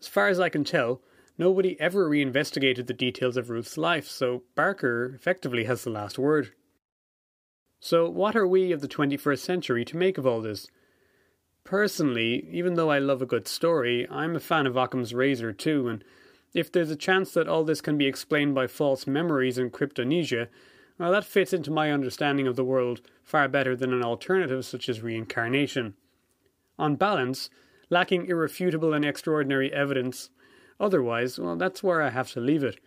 [0.00, 1.02] As far as I can tell,
[1.36, 6.52] nobody ever reinvestigated the details of Ruth's life, so Barker effectively has the last word.
[7.80, 10.68] So, what are we of the 21st century to make of all this?
[11.64, 15.88] Personally, even though I love a good story, I'm a fan of Occam's razor too,
[15.88, 16.04] and
[16.52, 20.48] If there's a chance that all this can be explained by false memories and cryptomnesia,
[20.98, 24.88] well, that fits into my understanding of the world far better than an alternative such
[24.88, 25.94] as reincarnation.
[26.78, 27.50] On balance,
[27.90, 30.30] lacking irrefutable and extraordinary evidence
[30.78, 32.78] otherwise, well, that's where I have to leave it.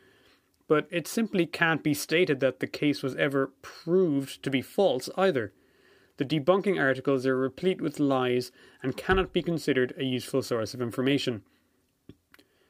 [0.67, 5.09] But it simply can't be stated that the case was ever proved to be false
[5.17, 5.51] either.
[6.17, 8.51] The debunking articles are replete with lies
[8.81, 11.43] and cannot be considered a useful source of information.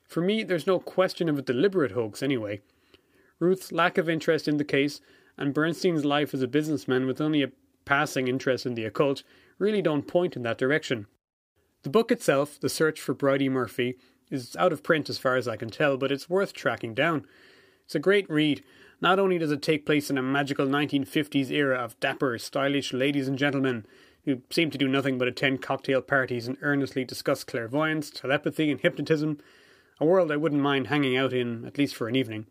[0.03, 2.61] For me, there's no question of a deliberate hoax anyway.
[3.39, 5.01] Ruth's lack of interest in the case
[5.37, 7.51] and Bernstein's life as a businessman with only a
[7.85, 9.23] passing interest in the occult
[9.59, 11.07] really don't point in that direction.
[11.83, 13.97] The book itself, The Search for Bridey Murphy,
[14.29, 17.25] is out of print as far as I can tell, but it's worth tracking down.
[17.85, 18.63] It's a great read.
[18.99, 23.27] Not only does it take place in a magical 1950s era of dapper, stylish ladies
[23.27, 23.85] and gentlemen
[24.25, 28.81] who seem to do nothing but attend cocktail parties and earnestly discuss clairvoyance, telepathy, and
[28.81, 29.39] hypnotism,
[29.99, 32.47] a world I wouldn't mind hanging out in, at least for an evening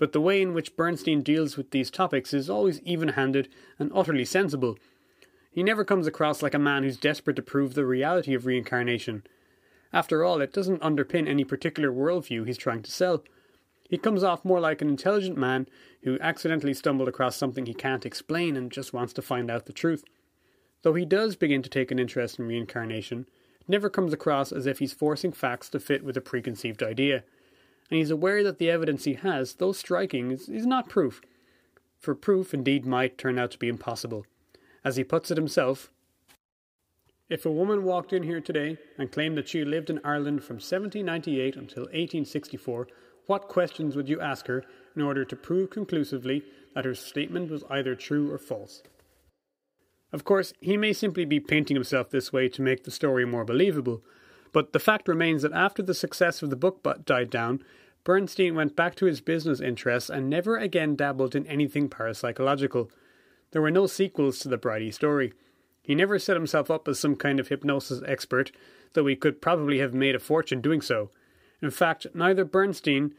[0.00, 3.92] but the way in which Bernstein deals with these topics is always even handed and
[3.94, 4.78] utterly sensible.
[5.52, 9.24] He never comes across like a man who's desperate to prove the reality of reincarnation.
[9.92, 13.22] After all, it doesn't underpin any particular worldview he's trying to sell.
[13.90, 15.68] He comes off more like an intelligent man
[16.04, 19.72] who accidentally stumbled across something he can't explain and just wants to find out the
[19.74, 20.04] truth.
[20.82, 23.26] Though he does begin to take an interest in reincarnation,
[23.60, 27.24] it never comes across as if he's forcing facts to fit with a preconceived idea
[27.90, 31.20] and he's aware that the evidence he has, though striking, is, is not proof.
[31.98, 34.24] For proof indeed might turn out to be impossible.
[34.84, 35.90] As he puts it himself,
[37.28, 40.56] if a woman walked in here today and claimed that she lived in Ireland from
[40.56, 42.86] 1798 until 1864,
[43.30, 44.64] what questions would you ask her
[44.96, 46.42] in order to prove conclusively
[46.74, 48.82] that her statement was either true or false?
[50.12, 53.44] Of course, he may simply be painting himself this way to make the story more
[53.44, 54.02] believable,
[54.52, 57.62] but the fact remains that after the success of the book but died down,
[58.02, 62.90] Bernstein went back to his business interests and never again dabbled in anything parapsychological.
[63.52, 65.34] There were no sequels to the Bridey story.
[65.82, 68.50] He never set himself up as some kind of hypnosis expert,
[68.94, 71.10] though he could probably have made a fortune doing so.
[71.62, 73.14] In fact, neither Bernstein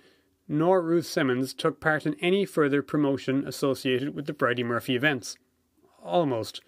[0.48, 5.38] nor Ruth Simmons took part in any further promotion associated with the Bridey Murphy events.
[6.04, 6.62] Almost.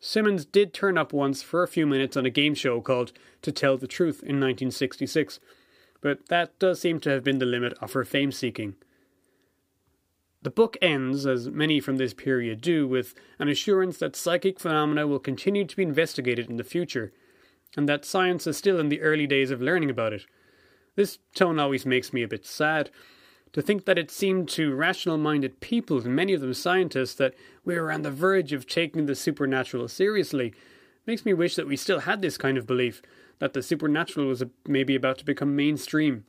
[0.00, 3.12] Simmons did turn up once for a few minutes on a game show called
[3.42, 5.38] To Tell the Truth in 1966,
[6.00, 8.76] but that does seem to have been the limit of her fame seeking.
[10.42, 15.06] The book ends, as many from this period do, with an assurance that psychic phenomena
[15.06, 17.12] will continue to be investigated in the future,
[17.76, 20.24] and that science is still in the early days of learning about it.
[21.00, 22.90] This tone always makes me a bit sad,
[23.54, 27.32] to think that it seemed to rational minded people, many of them scientists, that
[27.64, 30.52] we were on the verge of taking the supernatural seriously
[31.06, 33.00] makes me wish that we still had this kind of belief,
[33.38, 36.26] that the supernatural was maybe about to become mainstream.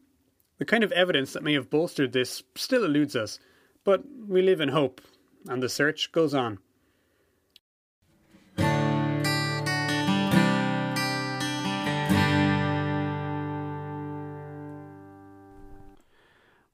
[0.58, 3.40] The kind of evidence that may have bolstered this still eludes us,
[3.84, 5.02] but we live in hope,
[5.50, 6.60] and the search goes on.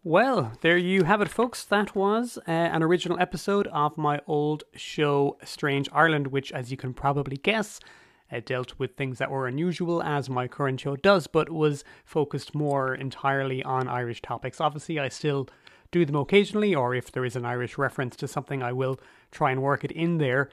[0.09, 1.65] Well, there you have it, folks.
[1.65, 6.77] That was uh, an original episode of my old show, Strange Ireland, which, as you
[6.77, 7.81] can probably guess,
[8.31, 12.55] uh, dealt with things that were unusual, as my current show does, but was focused
[12.55, 14.61] more entirely on Irish topics.
[14.61, 15.49] Obviously, I still
[15.91, 19.01] do them occasionally, or if there is an Irish reference to something, I will
[19.31, 20.49] try and work it in there.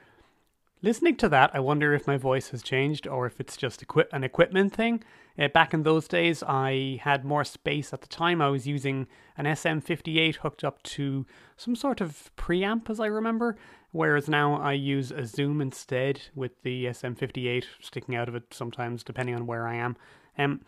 [0.85, 4.05] Listening to that, I wonder if my voice has changed or if it's just equi-
[4.11, 5.03] an equipment thing.
[5.35, 8.39] Uh, back in those days, I had more space at the time.
[8.39, 11.25] I was using an SM58 hooked up to
[11.57, 13.57] some sort of preamp, as I remember,
[13.93, 19.03] whereas now I use a Zoom instead with the SM58 sticking out of it sometimes,
[19.03, 19.97] depending on where I am.
[20.37, 20.61] Um,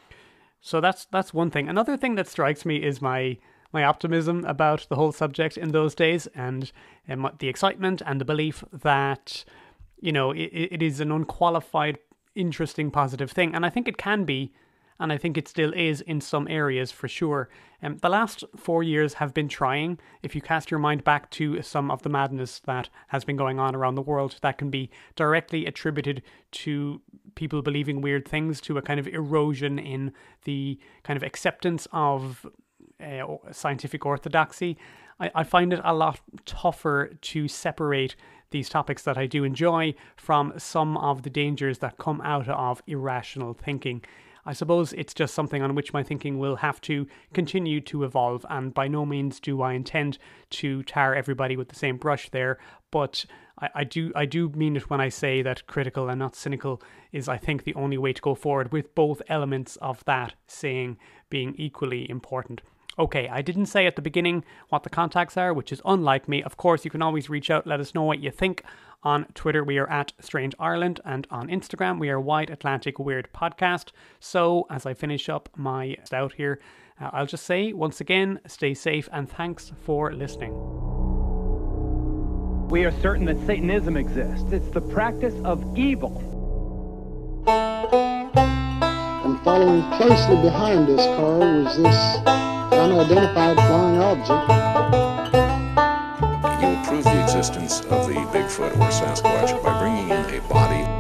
[0.62, 1.70] so that's that's one thing.
[1.70, 3.38] Another thing that strikes me is my
[3.72, 6.72] my optimism about the whole subject in those days, and
[7.08, 9.46] um, the excitement and the belief that
[10.00, 11.98] you know it, it is an unqualified
[12.38, 13.54] interesting positive thing.
[13.54, 14.54] And I think it can be,
[15.00, 17.50] and I think it still is in some areas for sure.
[17.84, 20.00] Um, the last four years have been trying.
[20.24, 23.60] If you cast your mind back to some of the madness that has been going
[23.60, 26.22] on around the world, that can be directly attributed
[26.52, 27.02] to
[27.36, 30.12] people believing weird things, to a kind of erosion in
[30.46, 32.48] the kind of acceptance of
[33.04, 34.78] uh, scientific orthodoxy.
[35.20, 38.16] I, I find it a lot tougher to separate
[38.52, 42.82] these topics that I do enjoy from some of the dangers that come out of
[42.88, 44.04] irrational thinking.
[44.46, 48.46] I suppose it's just something on which my thinking will have to continue to evolve,
[48.50, 50.18] and by no means do I intend
[50.52, 52.58] to tar everybody with the same brush there.
[52.90, 53.26] But
[53.60, 56.82] I, I do I do mean it when I say that critical and not cynical
[57.12, 60.98] is I think the only way to go forward with both elements of that saying
[61.30, 62.62] being equally important.
[63.00, 66.42] Okay, I didn't say at the beginning what the contacts are, which is unlike me.
[66.42, 68.64] Of course, you can always reach out, let us know what you think.
[69.04, 73.30] On Twitter, we are at Strange Ireland, and on Instagram, we are Wide Atlantic Weird
[73.34, 73.90] Podcast.
[74.20, 76.60] So, as I finish up my stout here,
[77.00, 80.54] uh, I'll just say once again, stay safe and thanks for listening.
[82.70, 84.52] We are certain that Satanism exists.
[84.52, 86.18] It's the practice of evil.
[87.48, 92.47] And following closely behind this car was this
[92.92, 94.44] unidentified flying object.
[96.62, 100.97] You prove the existence of the Bigfoot or Sasquatch by bringing in a